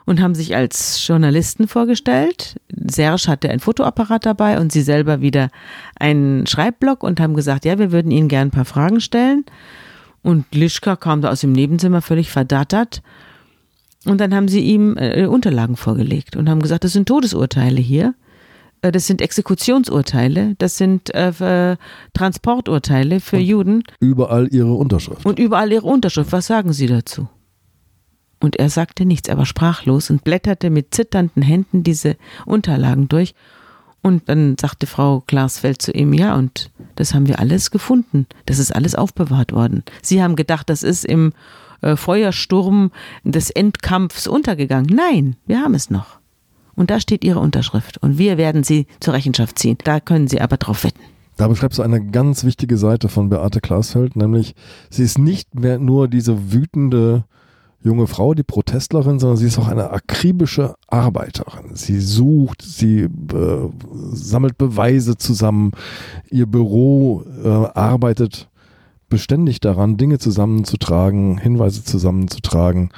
und 0.06 0.20
haben 0.20 0.34
sich 0.34 0.56
als 0.56 1.06
Journalisten 1.06 1.68
vorgestellt. 1.68 2.56
Serge 2.68 3.28
hatte 3.28 3.50
ein 3.50 3.60
Fotoapparat 3.60 4.26
dabei 4.26 4.58
und 4.58 4.72
sie 4.72 4.82
selber 4.82 5.20
wieder 5.20 5.50
einen 5.98 6.46
Schreibblock 6.46 7.02
und 7.02 7.20
haben 7.20 7.34
gesagt, 7.34 7.64
ja, 7.64 7.78
wir 7.78 7.92
würden 7.92 8.10
Ihnen 8.10 8.28
gern 8.28 8.48
ein 8.48 8.52
paar 8.52 8.64
Fragen 8.64 9.00
stellen. 9.00 9.44
Und 10.22 10.52
Lischka 10.52 10.96
kam 10.96 11.20
da 11.20 11.30
aus 11.30 11.40
dem 11.40 11.52
Nebenzimmer 11.52 12.02
völlig 12.02 12.30
verdattert. 12.30 13.02
Und 14.06 14.20
dann 14.20 14.34
haben 14.34 14.48
sie 14.48 14.60
ihm 14.60 14.96
äh, 14.96 15.26
Unterlagen 15.26 15.76
vorgelegt 15.76 16.36
und 16.36 16.48
haben 16.48 16.62
gesagt, 16.62 16.84
das 16.84 16.92
sind 16.92 17.06
Todesurteile 17.06 17.80
hier. 17.80 18.14
Äh, 18.86 18.92
das 18.92 19.06
sind 19.06 19.20
Exekutionsurteile, 19.20 20.54
das 20.58 20.76
sind 20.76 21.14
äh, 21.14 21.76
Transporturteile 22.14 23.20
für 23.20 23.36
und 23.36 23.42
Juden. 23.42 23.82
Überall 24.00 24.48
ihre 24.52 24.72
Unterschrift. 24.72 25.24
Und 25.26 25.38
überall 25.38 25.72
ihre 25.72 25.86
Unterschrift. 25.86 26.32
Was 26.32 26.46
sagen 26.46 26.72
Sie 26.72 26.86
dazu? 26.86 27.28
Und 28.40 28.56
er 28.56 28.68
sagte 28.68 29.06
nichts, 29.06 29.28
er 29.28 29.38
war 29.38 29.46
sprachlos 29.46 30.10
und 30.10 30.22
blätterte 30.22 30.70
mit 30.70 30.94
zitternden 30.94 31.42
Händen 31.42 31.82
diese 31.82 32.16
Unterlagen 32.44 33.08
durch. 33.08 33.34
Und 34.02 34.28
dann 34.28 34.56
sagte 34.60 34.86
Frau 34.86 35.20
Klarsfeld 35.20 35.82
zu 35.82 35.90
ihm, 35.90 36.12
ja, 36.12 36.36
und 36.36 36.70
das 36.94 37.14
haben 37.14 37.26
wir 37.26 37.40
alles 37.40 37.70
gefunden. 37.70 38.26
Das 38.44 38.58
ist 38.58 38.72
alles 38.74 38.94
aufbewahrt 38.94 39.52
worden. 39.52 39.82
Sie 40.02 40.22
haben 40.22 40.36
gedacht, 40.36 40.68
das 40.70 40.82
ist 40.82 41.04
im 41.04 41.32
äh, 41.80 41.96
Feuersturm 41.96 42.92
des 43.24 43.50
Endkampfs 43.50 44.28
untergegangen. 44.28 44.94
Nein, 44.94 45.36
wir 45.46 45.60
haben 45.60 45.74
es 45.74 45.90
noch. 45.90 46.20
Und 46.76 46.90
da 46.90 47.00
steht 47.00 47.24
Ihre 47.24 47.40
Unterschrift. 47.40 47.98
Und 47.98 48.18
wir 48.18 48.38
werden 48.38 48.62
Sie 48.62 48.86
zur 49.00 49.14
Rechenschaft 49.14 49.58
ziehen. 49.58 49.78
Da 49.82 49.98
können 49.98 50.28
Sie 50.28 50.40
aber 50.40 50.58
drauf 50.58 50.84
wetten. 50.84 51.00
Da 51.36 51.48
beschreibst 51.48 51.78
du 51.78 51.82
eine 51.82 52.04
ganz 52.04 52.44
wichtige 52.44 52.78
Seite 52.78 53.08
von 53.08 53.28
Beate 53.28 53.60
Klasfeld, 53.60 54.16
nämlich 54.16 54.54
sie 54.88 55.02
ist 55.02 55.18
nicht 55.18 55.54
mehr 55.54 55.78
nur 55.78 56.08
diese 56.08 56.50
wütende 56.50 57.24
junge 57.82 58.06
Frau, 58.06 58.32
die 58.32 58.42
Protestlerin, 58.42 59.18
sondern 59.18 59.36
sie 59.36 59.46
ist 59.46 59.58
auch 59.58 59.68
eine 59.68 59.90
akribische 59.90 60.74
Arbeiterin. 60.88 61.74
Sie 61.74 62.00
sucht, 62.00 62.62
sie 62.62 63.02
äh, 63.02 63.08
sammelt 64.12 64.56
Beweise 64.56 65.18
zusammen. 65.18 65.72
Ihr 66.30 66.46
Büro 66.46 67.22
äh, 67.44 67.48
arbeitet 67.48 68.48
beständig 69.10 69.60
daran, 69.60 69.98
Dinge 69.98 70.18
zusammenzutragen, 70.18 71.38
Hinweise 71.38 71.84
zusammenzutragen 71.84 72.90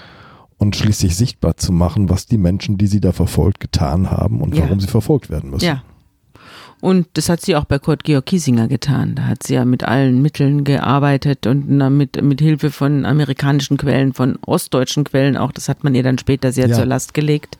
und 0.59 0.77
schließlich 0.77 1.17
sichtbar 1.17 1.57
zu 1.57 1.73
machen, 1.73 2.11
was 2.11 2.27
die 2.27 2.39
Menschen, 2.39 2.79
die 2.79 2.89
sie 2.89 3.01
da 3.01 3.13
verfolgt, 3.13 3.61
getan 3.61 4.11
haben 4.11 4.41
und 4.41 4.55
ja. 4.55 4.65
warum 4.65 4.81
sie 4.81 4.89
verfolgt 4.89 5.31
werden 5.31 5.51
müssen. 5.51 5.65
Ja. 5.65 5.83
Und 6.81 7.09
das 7.15 7.29
hat 7.29 7.41
sie 7.41 7.57
auch 7.57 7.65
bei 7.65 7.79
Kurt 7.79 8.05
Georg 8.05 8.27
Kiesinger 8.27 8.69
getan. 8.69 9.17
Da 9.17 9.25
hat 9.25 9.43
sie 9.43 9.55
ja 9.55 9.65
mit 9.65 9.83
allen 9.83 10.23
Mitteln 10.23 10.63
gearbeitet 10.63 11.47
und 11.47 11.69
mit, 11.69 12.23
mit 12.23 12.41
Hilfe 12.41 12.71
von 12.71 13.05
amerikanischen 13.05 13.77
Quellen, 13.77 14.13
von 14.13 14.39
ostdeutschen 14.47 15.05
Quellen 15.05 15.37
auch. 15.37 15.51
Das 15.51 15.69
hat 15.69 15.83
man 15.83 15.95
ihr 15.95 16.05
dann 16.05 16.19
später 16.19 16.53
sehr 16.53 16.69
ja. 16.69 16.77
zur 16.77 16.87
Last 16.87 17.15
gelegt. 17.15 17.59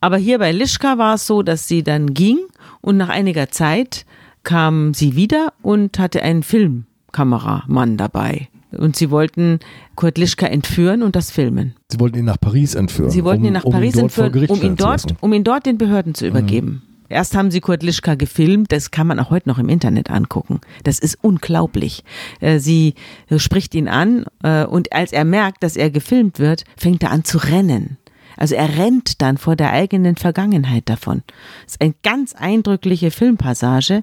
Aber 0.00 0.16
hier 0.16 0.38
bei 0.38 0.52
Lischka 0.52 0.98
war 0.98 1.14
es 1.14 1.26
so, 1.26 1.42
dass 1.42 1.66
sie 1.66 1.82
dann 1.82 2.14
ging 2.14 2.38
und 2.82 2.96
nach 2.96 3.08
einiger 3.08 3.50
Zeit 3.50 4.04
kam 4.44 4.94
sie 4.94 5.16
wieder 5.16 5.52
und 5.62 5.98
hatte 5.98 6.22
einen 6.22 6.42
Filmkameramann 6.42 7.96
dabei. 7.96 8.48
Und 8.78 8.96
sie 8.96 9.10
wollten 9.10 9.60
Kurt 9.96 10.18
Lischka 10.18 10.46
entführen 10.46 11.02
und 11.02 11.16
das 11.16 11.30
filmen. 11.30 11.74
Sie 11.88 12.00
wollten 12.00 12.18
ihn 12.18 12.24
nach 12.24 12.40
Paris 12.40 12.74
entführen. 12.74 13.10
Sie 13.10 13.24
wollten 13.24 13.42
um, 13.42 13.46
ihn 13.48 13.52
nach 13.52 13.64
Paris 13.64 13.94
ihn 13.94 14.02
entführen, 14.02 14.46
um 14.48 14.62
ihn, 14.62 14.76
dort, 14.76 15.14
um 15.20 15.32
ihn 15.32 15.44
dort 15.44 15.66
den 15.66 15.78
Behörden 15.78 16.14
zu 16.14 16.26
übergeben. 16.26 16.82
Mhm. 16.86 16.94
Erst 17.08 17.36
haben 17.36 17.50
sie 17.50 17.60
Kurt 17.60 17.82
Lischka 17.82 18.14
gefilmt, 18.14 18.72
das 18.72 18.90
kann 18.90 19.06
man 19.06 19.20
auch 19.20 19.30
heute 19.30 19.48
noch 19.48 19.58
im 19.58 19.68
Internet 19.68 20.10
angucken. 20.10 20.60
Das 20.84 20.98
ist 20.98 21.18
unglaublich. 21.20 22.02
Äh, 22.40 22.58
sie 22.58 22.94
spricht 23.36 23.74
ihn 23.74 23.88
an 23.88 24.24
äh, 24.42 24.64
und 24.64 24.92
als 24.92 25.12
er 25.12 25.24
merkt, 25.24 25.62
dass 25.62 25.76
er 25.76 25.90
gefilmt 25.90 26.38
wird, 26.38 26.64
fängt 26.76 27.02
er 27.02 27.10
an 27.10 27.24
zu 27.24 27.38
rennen. 27.38 27.98
Also 28.36 28.54
er 28.54 28.78
rennt 28.78 29.22
dann 29.22 29.38
vor 29.38 29.54
der 29.54 29.70
eigenen 29.70 30.16
Vergangenheit 30.16 30.88
davon. 30.88 31.22
Das 31.64 31.74
ist 31.74 31.80
eine 31.80 31.94
ganz 32.02 32.34
eindrückliche 32.34 33.10
Filmpassage. 33.10 34.02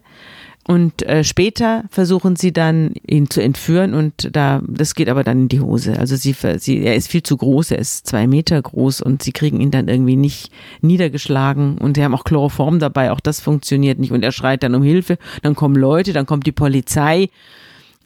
Und 0.68 1.02
äh, 1.04 1.24
später 1.24 1.86
versuchen 1.90 2.36
sie 2.36 2.54
dann, 2.54 2.94
ihn 3.08 3.30
zu 3.30 3.42
entführen 3.42 3.96
und 3.96 4.30
da, 4.32 4.62
das 4.68 4.94
geht 4.94 5.10
aber 5.10 5.24
dann 5.24 5.42
in 5.42 5.48
die 5.48 5.60
Hose. 5.60 5.98
Also 5.98 6.16
sie, 6.16 6.36
sie, 6.60 6.84
er 6.84 6.96
ist 6.96 7.08
viel 7.08 7.24
zu 7.24 7.36
groß, 7.36 7.72
er 7.72 7.80
ist 7.80 8.06
zwei 8.06 8.28
Meter 8.28 8.62
groß 8.62 9.02
und 9.02 9.24
sie 9.24 9.32
kriegen 9.32 9.60
ihn 9.60 9.72
dann 9.72 9.88
irgendwie 9.88 10.16
nicht 10.16 10.52
niedergeschlagen 10.82 11.80
und 11.80 11.98
sie 11.98 12.04
haben 12.04 12.14
auch 12.14 12.24
Chloroform 12.24 12.78
dabei, 12.78 13.12
auch 13.12 13.20
das 13.20 13.40
funktioniert 13.40 13.98
nicht 13.98 14.12
und 14.12 14.24
er 14.24 14.32
schreit 14.32 14.62
dann 14.62 14.76
um 14.76 14.84
Hilfe, 14.84 15.18
dann 15.42 15.56
kommen 15.56 15.76
Leute, 15.76 16.14
dann 16.14 16.28
kommt 16.28 16.46
die 16.46 16.52
Polizei 16.52 17.30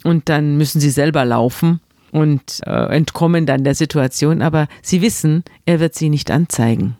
und 0.05 0.29
dann 0.29 0.55
müssen 0.55 0.79
sie 0.79 0.91
selber 0.91 1.25
laufen 1.25 1.81
und 2.11 2.61
äh, 2.65 2.95
entkommen 2.95 3.45
dann 3.45 3.65
der 3.65 3.75
Situation, 3.75 4.41
aber 4.41 4.69
sie 4.81 5.01
wissen, 5.01 5.43
er 5.65 5.81
wird 5.81 5.95
sie 5.95 6.09
nicht 6.09 6.31
anzeigen, 6.31 6.95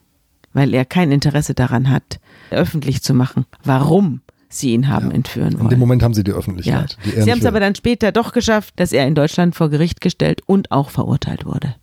weil 0.51 0.73
er 0.73 0.83
kein 0.83 1.13
Interesse 1.13 1.53
daran 1.53 1.89
hat, 1.89 2.19
öffentlich 2.51 3.01
zu 3.01 3.13
machen. 3.13 3.45
Warum? 3.63 4.19
Sie 4.59 4.73
ihn 4.73 4.87
haben 4.87 5.09
ja. 5.09 5.15
entführen 5.15 5.53
wollen. 5.53 5.65
In 5.65 5.69
dem 5.69 5.79
Moment 5.79 6.03
haben 6.03 6.13
sie 6.13 6.23
die 6.23 6.31
Öffentlichkeit. 6.31 6.97
Ja. 7.03 7.11
Die 7.11 7.21
sie 7.21 7.31
haben 7.31 7.39
es 7.39 7.45
aber 7.45 7.59
dann 7.59 7.75
später 7.75 8.11
doch 8.11 8.31
geschafft, 8.31 8.73
dass 8.77 8.91
er 8.91 9.07
in 9.07 9.15
Deutschland 9.15 9.55
vor 9.55 9.69
Gericht 9.69 10.01
gestellt 10.01 10.41
und 10.45 10.71
auch 10.71 10.89
verurteilt 10.89 11.45
wurde. 11.45 11.75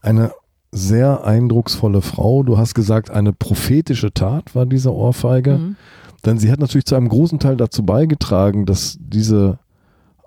Eine 0.00 0.32
sehr 0.70 1.24
eindrucksvolle 1.24 2.02
Frau. 2.02 2.42
Du 2.42 2.58
hast 2.58 2.74
gesagt, 2.74 3.10
eine 3.10 3.32
prophetische 3.32 4.12
Tat 4.12 4.54
war 4.54 4.66
diese 4.66 4.92
Ohrfeige. 4.92 5.58
Mhm. 5.58 5.76
Denn 6.24 6.38
sie 6.38 6.50
hat 6.50 6.60
natürlich 6.60 6.84
zu 6.84 6.96
einem 6.96 7.08
großen 7.08 7.38
Teil 7.38 7.56
dazu 7.56 7.84
beigetragen, 7.84 8.66
dass 8.66 8.98
diese 9.00 9.58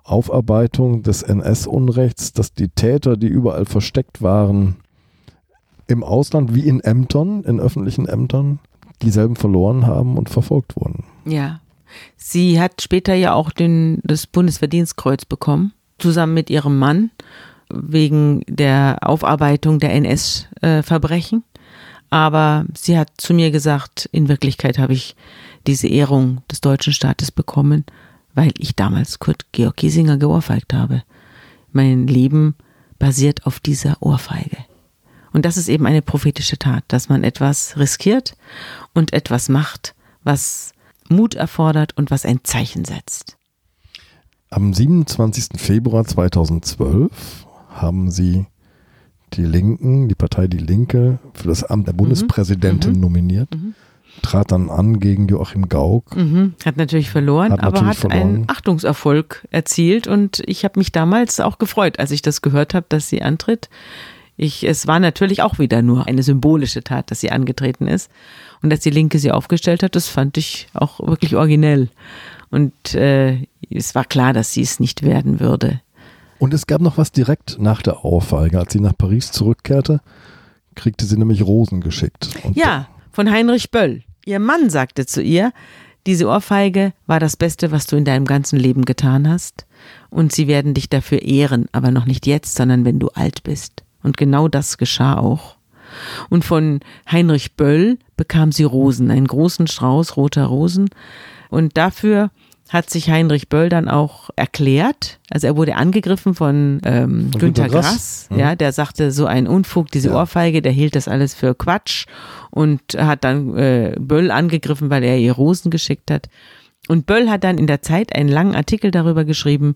Aufarbeitung 0.04 1.02
des 1.02 1.22
NS-Unrechts, 1.22 2.32
dass 2.32 2.54
die 2.54 2.68
Täter, 2.68 3.16
die 3.16 3.28
überall 3.28 3.66
versteckt 3.66 4.22
waren, 4.22 4.76
im 5.86 6.02
Ausland 6.02 6.54
wie 6.54 6.66
in 6.66 6.80
Ämtern, 6.80 7.44
in 7.44 7.60
öffentlichen 7.60 8.08
Ämtern, 8.08 8.58
dieselben 9.02 9.36
verloren 9.36 9.86
haben 9.86 10.16
und 10.16 10.30
verfolgt 10.30 10.76
wurden. 10.76 11.04
Ja. 11.24 11.60
Sie 12.16 12.60
hat 12.60 12.80
später 12.80 13.14
ja 13.14 13.34
auch 13.34 13.50
den, 13.50 14.00
das 14.02 14.26
Bundesverdienstkreuz 14.26 15.24
bekommen, 15.26 15.72
zusammen 15.98 16.34
mit 16.34 16.48
ihrem 16.48 16.78
Mann, 16.78 17.10
wegen 17.70 18.42
der 18.48 18.98
Aufarbeitung 19.02 19.78
der 19.78 19.92
NS-Verbrechen. 19.92 21.44
Aber 22.10 22.66
sie 22.74 22.98
hat 22.98 23.10
zu 23.16 23.34
mir 23.34 23.50
gesagt, 23.50 24.08
in 24.12 24.28
Wirklichkeit 24.28 24.78
habe 24.78 24.92
ich 24.92 25.16
diese 25.66 25.88
Ehrung 25.88 26.42
des 26.50 26.60
deutschen 26.60 26.92
Staates 26.92 27.30
bekommen, 27.30 27.84
weil 28.34 28.52
ich 28.58 28.76
damals 28.76 29.18
Kurt 29.18 29.46
Georg 29.52 29.76
Kiesinger 29.76 30.18
geohrfeigt 30.18 30.74
habe. 30.74 31.02
Mein 31.72 32.06
Leben 32.06 32.54
basiert 32.98 33.46
auf 33.46 33.60
dieser 33.60 33.96
Ohrfeige. 34.00 34.58
Und 35.32 35.44
das 35.44 35.56
ist 35.56 35.68
eben 35.68 35.86
eine 35.86 36.02
prophetische 36.02 36.58
Tat, 36.58 36.84
dass 36.88 37.08
man 37.08 37.24
etwas 37.24 37.76
riskiert 37.78 38.34
und 38.94 39.12
etwas 39.12 39.48
macht, 39.48 39.94
was 40.24 40.72
Mut 41.08 41.34
erfordert 41.34 41.96
und 41.96 42.10
was 42.10 42.24
ein 42.24 42.40
Zeichen 42.44 42.84
setzt. 42.84 43.36
Am 44.50 44.74
27. 44.74 45.58
Februar 45.58 46.04
2012 46.04 47.46
haben 47.70 48.10
Sie 48.10 48.46
die 49.32 49.44
Linken, 49.44 50.08
die 50.08 50.14
Partei 50.14 50.46
Die 50.46 50.58
Linke, 50.58 51.18
für 51.32 51.48
das 51.48 51.64
Amt 51.64 51.88
der 51.88 51.94
Bundespräsidentin 51.94 52.92
mhm. 52.92 53.00
nominiert. 53.00 53.54
Mhm. 53.54 53.74
Trat 54.20 54.52
dann 54.52 54.68
an 54.68 55.00
gegen 55.00 55.26
Joachim 55.26 55.70
Gauck. 55.70 56.14
Mhm. 56.14 56.52
Hat 56.66 56.76
natürlich 56.76 57.10
verloren, 57.10 57.52
hat 57.52 57.60
aber 57.60 57.80
natürlich 57.80 58.04
hat 58.04 58.10
verloren. 58.10 58.34
einen 58.34 58.50
Achtungserfolg 58.50 59.48
erzielt. 59.50 60.06
Und 60.06 60.42
ich 60.46 60.64
habe 60.64 60.78
mich 60.78 60.92
damals 60.92 61.40
auch 61.40 61.56
gefreut, 61.56 61.98
als 61.98 62.10
ich 62.10 62.20
das 62.20 62.42
gehört 62.42 62.74
habe, 62.74 62.84
dass 62.90 63.08
sie 63.08 63.22
antritt. 63.22 63.70
Ich, 64.42 64.64
es 64.64 64.88
war 64.88 64.98
natürlich 64.98 65.40
auch 65.40 65.60
wieder 65.60 65.82
nur 65.82 66.08
eine 66.08 66.24
symbolische 66.24 66.82
Tat, 66.82 67.12
dass 67.12 67.20
sie 67.20 67.30
angetreten 67.30 67.86
ist. 67.86 68.10
Und 68.60 68.70
dass 68.70 68.80
die 68.80 68.90
Linke 68.90 69.20
sie 69.20 69.30
aufgestellt 69.30 69.84
hat, 69.84 69.94
das 69.94 70.08
fand 70.08 70.36
ich 70.36 70.66
auch 70.74 70.98
wirklich 70.98 71.36
originell. 71.36 71.90
Und 72.50 72.94
äh, 72.96 73.46
es 73.70 73.94
war 73.94 74.04
klar, 74.04 74.32
dass 74.32 74.52
sie 74.52 74.62
es 74.62 74.80
nicht 74.80 75.04
werden 75.04 75.38
würde. 75.38 75.80
Und 76.40 76.52
es 76.54 76.66
gab 76.66 76.80
noch 76.80 76.98
was 76.98 77.12
direkt 77.12 77.60
nach 77.60 77.82
der 77.82 78.04
Ohrfeige. 78.04 78.58
Als 78.58 78.72
sie 78.72 78.80
nach 78.80 78.98
Paris 78.98 79.30
zurückkehrte, 79.30 80.00
kriegte 80.74 81.04
sie 81.04 81.16
nämlich 81.16 81.42
Rosen 81.42 81.80
geschickt. 81.80 82.30
Und 82.42 82.56
ja, 82.56 82.88
von 83.12 83.30
Heinrich 83.30 83.70
Böll. 83.70 84.02
Ihr 84.24 84.40
Mann 84.40 84.70
sagte 84.70 85.06
zu 85.06 85.22
ihr, 85.22 85.52
diese 86.04 86.26
Ohrfeige 86.26 86.94
war 87.06 87.20
das 87.20 87.36
Beste, 87.36 87.70
was 87.70 87.86
du 87.86 87.94
in 87.94 88.04
deinem 88.04 88.24
ganzen 88.24 88.58
Leben 88.58 88.86
getan 88.86 89.28
hast. 89.28 89.66
Und 90.10 90.32
sie 90.32 90.48
werden 90.48 90.74
dich 90.74 90.88
dafür 90.88 91.22
ehren, 91.22 91.66
aber 91.70 91.92
noch 91.92 92.06
nicht 92.06 92.26
jetzt, 92.26 92.56
sondern 92.56 92.84
wenn 92.84 92.98
du 92.98 93.08
alt 93.10 93.44
bist. 93.44 93.81
Und 94.02 94.16
genau 94.16 94.48
das 94.48 94.78
geschah 94.78 95.16
auch. 95.16 95.56
Und 96.30 96.44
von 96.44 96.80
Heinrich 97.10 97.54
Böll 97.54 97.98
bekam 98.16 98.50
sie 98.52 98.64
Rosen, 98.64 99.10
einen 99.10 99.26
großen 99.26 99.66
Strauß 99.66 100.16
roter 100.16 100.44
Rosen. 100.46 100.88
Und 101.50 101.76
dafür 101.76 102.30
hat 102.70 102.88
sich 102.88 103.10
Heinrich 103.10 103.50
Böll 103.50 103.68
dann 103.68 103.88
auch 103.90 104.30
erklärt. 104.34 105.18
Also 105.30 105.46
er 105.46 105.56
wurde 105.56 105.76
angegriffen 105.76 106.34
von 106.34 106.80
ähm, 106.86 107.30
Günter 107.38 107.68
Grass. 107.68 107.84
Grass, 107.84 108.26
Mhm. 108.30 108.38
ja, 108.38 108.54
der 108.56 108.72
sagte 108.72 109.10
so 109.12 109.26
ein 109.26 109.46
Unfug, 109.46 109.90
diese 109.90 110.08
Ja. 110.08 110.14
Ohrfeige, 110.16 110.62
der 110.62 110.72
hielt 110.72 110.96
das 110.96 111.06
alles 111.08 111.34
für 111.34 111.54
Quatsch 111.54 112.06
und 112.50 112.80
hat 112.96 113.24
dann 113.24 113.54
äh, 113.58 113.94
Böll 114.00 114.30
angegriffen, 114.30 114.88
weil 114.88 115.04
er 115.04 115.18
ihr 115.18 115.32
Rosen 115.32 115.70
geschickt 115.70 116.10
hat. 116.10 116.28
Und 116.88 117.04
Böll 117.04 117.28
hat 117.28 117.44
dann 117.44 117.58
in 117.58 117.66
der 117.66 117.82
Zeit 117.82 118.14
einen 118.16 118.30
langen 118.30 118.54
Artikel 118.54 118.90
darüber 118.90 119.24
geschrieben, 119.26 119.74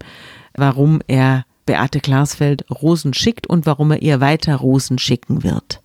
warum 0.56 1.00
er 1.06 1.44
Beate 1.66 2.00
Klarsfeld 2.00 2.64
Rosen 2.70 3.12
schickt 3.12 3.46
und 3.46 3.66
warum 3.66 3.90
er 3.90 4.02
ihr 4.02 4.20
weiter 4.20 4.56
Rosen 4.56 4.98
schicken 4.98 5.42
wird. 5.42 5.82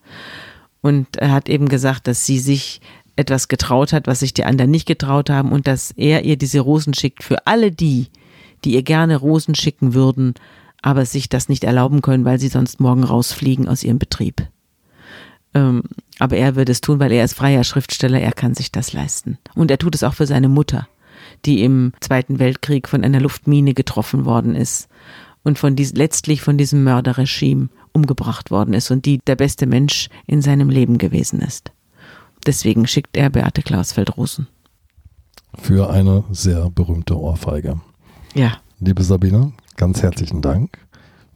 Und 0.81 1.17
er 1.17 1.31
hat 1.31 1.49
eben 1.49 1.67
gesagt, 1.67 2.07
dass 2.07 2.25
sie 2.25 2.39
sich 2.39 2.81
etwas 3.15 3.47
getraut 3.47 3.93
hat, 3.93 4.07
was 4.07 4.19
sich 4.19 4.33
die 4.33 4.45
anderen 4.45 4.71
nicht 4.71 4.87
getraut 4.87 5.29
haben 5.29 5.51
und 5.51 5.67
dass 5.67 5.91
er 5.91 6.23
ihr 6.23 6.37
diese 6.37 6.59
Rosen 6.59 6.93
schickt 6.93 7.23
für 7.23 7.45
alle 7.45 7.71
die, 7.71 8.07
die 8.63 8.73
ihr 8.73 8.83
gerne 8.83 9.17
Rosen 9.17 9.55
schicken 9.55 9.93
würden, 9.93 10.33
aber 10.81 11.05
sich 11.05 11.29
das 11.29 11.49
nicht 11.49 11.63
erlauben 11.63 12.01
können, 12.01 12.25
weil 12.25 12.39
sie 12.39 12.47
sonst 12.47 12.79
morgen 12.79 13.03
rausfliegen 13.03 13.67
aus 13.67 13.83
ihrem 13.83 13.99
Betrieb. 13.99 14.47
Ähm, 15.53 15.83
aber 16.19 16.37
er 16.37 16.55
würde 16.55 16.71
es 16.71 16.81
tun, 16.81 16.99
weil 16.99 17.11
er 17.11 17.25
ist 17.25 17.33
freier 17.33 17.63
Schriftsteller, 17.63 18.19
er 18.19 18.31
kann 18.31 18.55
sich 18.55 18.71
das 18.71 18.93
leisten. 18.93 19.37
Und 19.53 19.69
er 19.69 19.77
tut 19.77 19.95
es 19.95 20.03
auch 20.03 20.13
für 20.13 20.25
seine 20.25 20.49
Mutter, 20.49 20.87
die 21.45 21.63
im 21.63 21.93
Zweiten 21.99 22.39
Weltkrieg 22.39 22.87
von 22.87 23.03
einer 23.03 23.19
Luftmine 23.19 23.73
getroffen 23.73 24.25
worden 24.25 24.55
ist 24.55 24.87
und 25.43 25.59
von 25.59 25.75
dies, 25.75 25.93
letztlich 25.93 26.41
von 26.41 26.57
diesem 26.57 26.83
Mörderregime 26.83 27.69
umgebracht 27.93 28.51
worden 28.51 28.73
ist 28.73 28.91
und 28.91 29.05
die 29.05 29.19
der 29.27 29.35
beste 29.35 29.65
Mensch 29.65 30.09
in 30.27 30.41
seinem 30.41 30.69
Leben 30.69 30.97
gewesen 30.97 31.39
ist. 31.41 31.71
Deswegen 32.45 32.87
schickt 32.87 33.17
er 33.17 33.29
Beate 33.29 33.61
Klausfeld 33.61 34.17
Rosen. 34.17 34.47
Für 35.55 35.89
eine 35.89 36.23
sehr 36.31 36.69
berühmte 36.69 37.19
Ohrfeige. 37.19 37.81
Ja, 38.33 38.57
Liebe 38.79 39.03
Sabine, 39.03 39.53
ganz 39.77 40.01
herzlichen 40.01 40.41
Dank. 40.41 40.79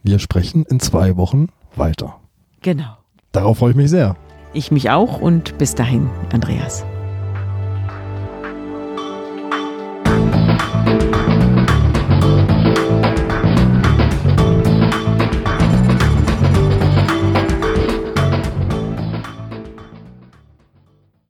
Wir 0.02 0.18
sprechen 0.18 0.66
in 0.66 0.80
zwei 0.80 1.16
Wochen 1.16 1.50
weiter. 1.76 2.20
genau. 2.62 2.98
Darauf 3.32 3.58
freue 3.60 3.72
ich 3.72 3.76
mich 3.76 3.90
sehr. 3.90 4.16
Ich 4.54 4.72
mich 4.72 4.90
auch 4.90 5.20
und 5.20 5.58
bis 5.58 5.76
dahin, 5.76 6.10
Andreas. 6.32 6.86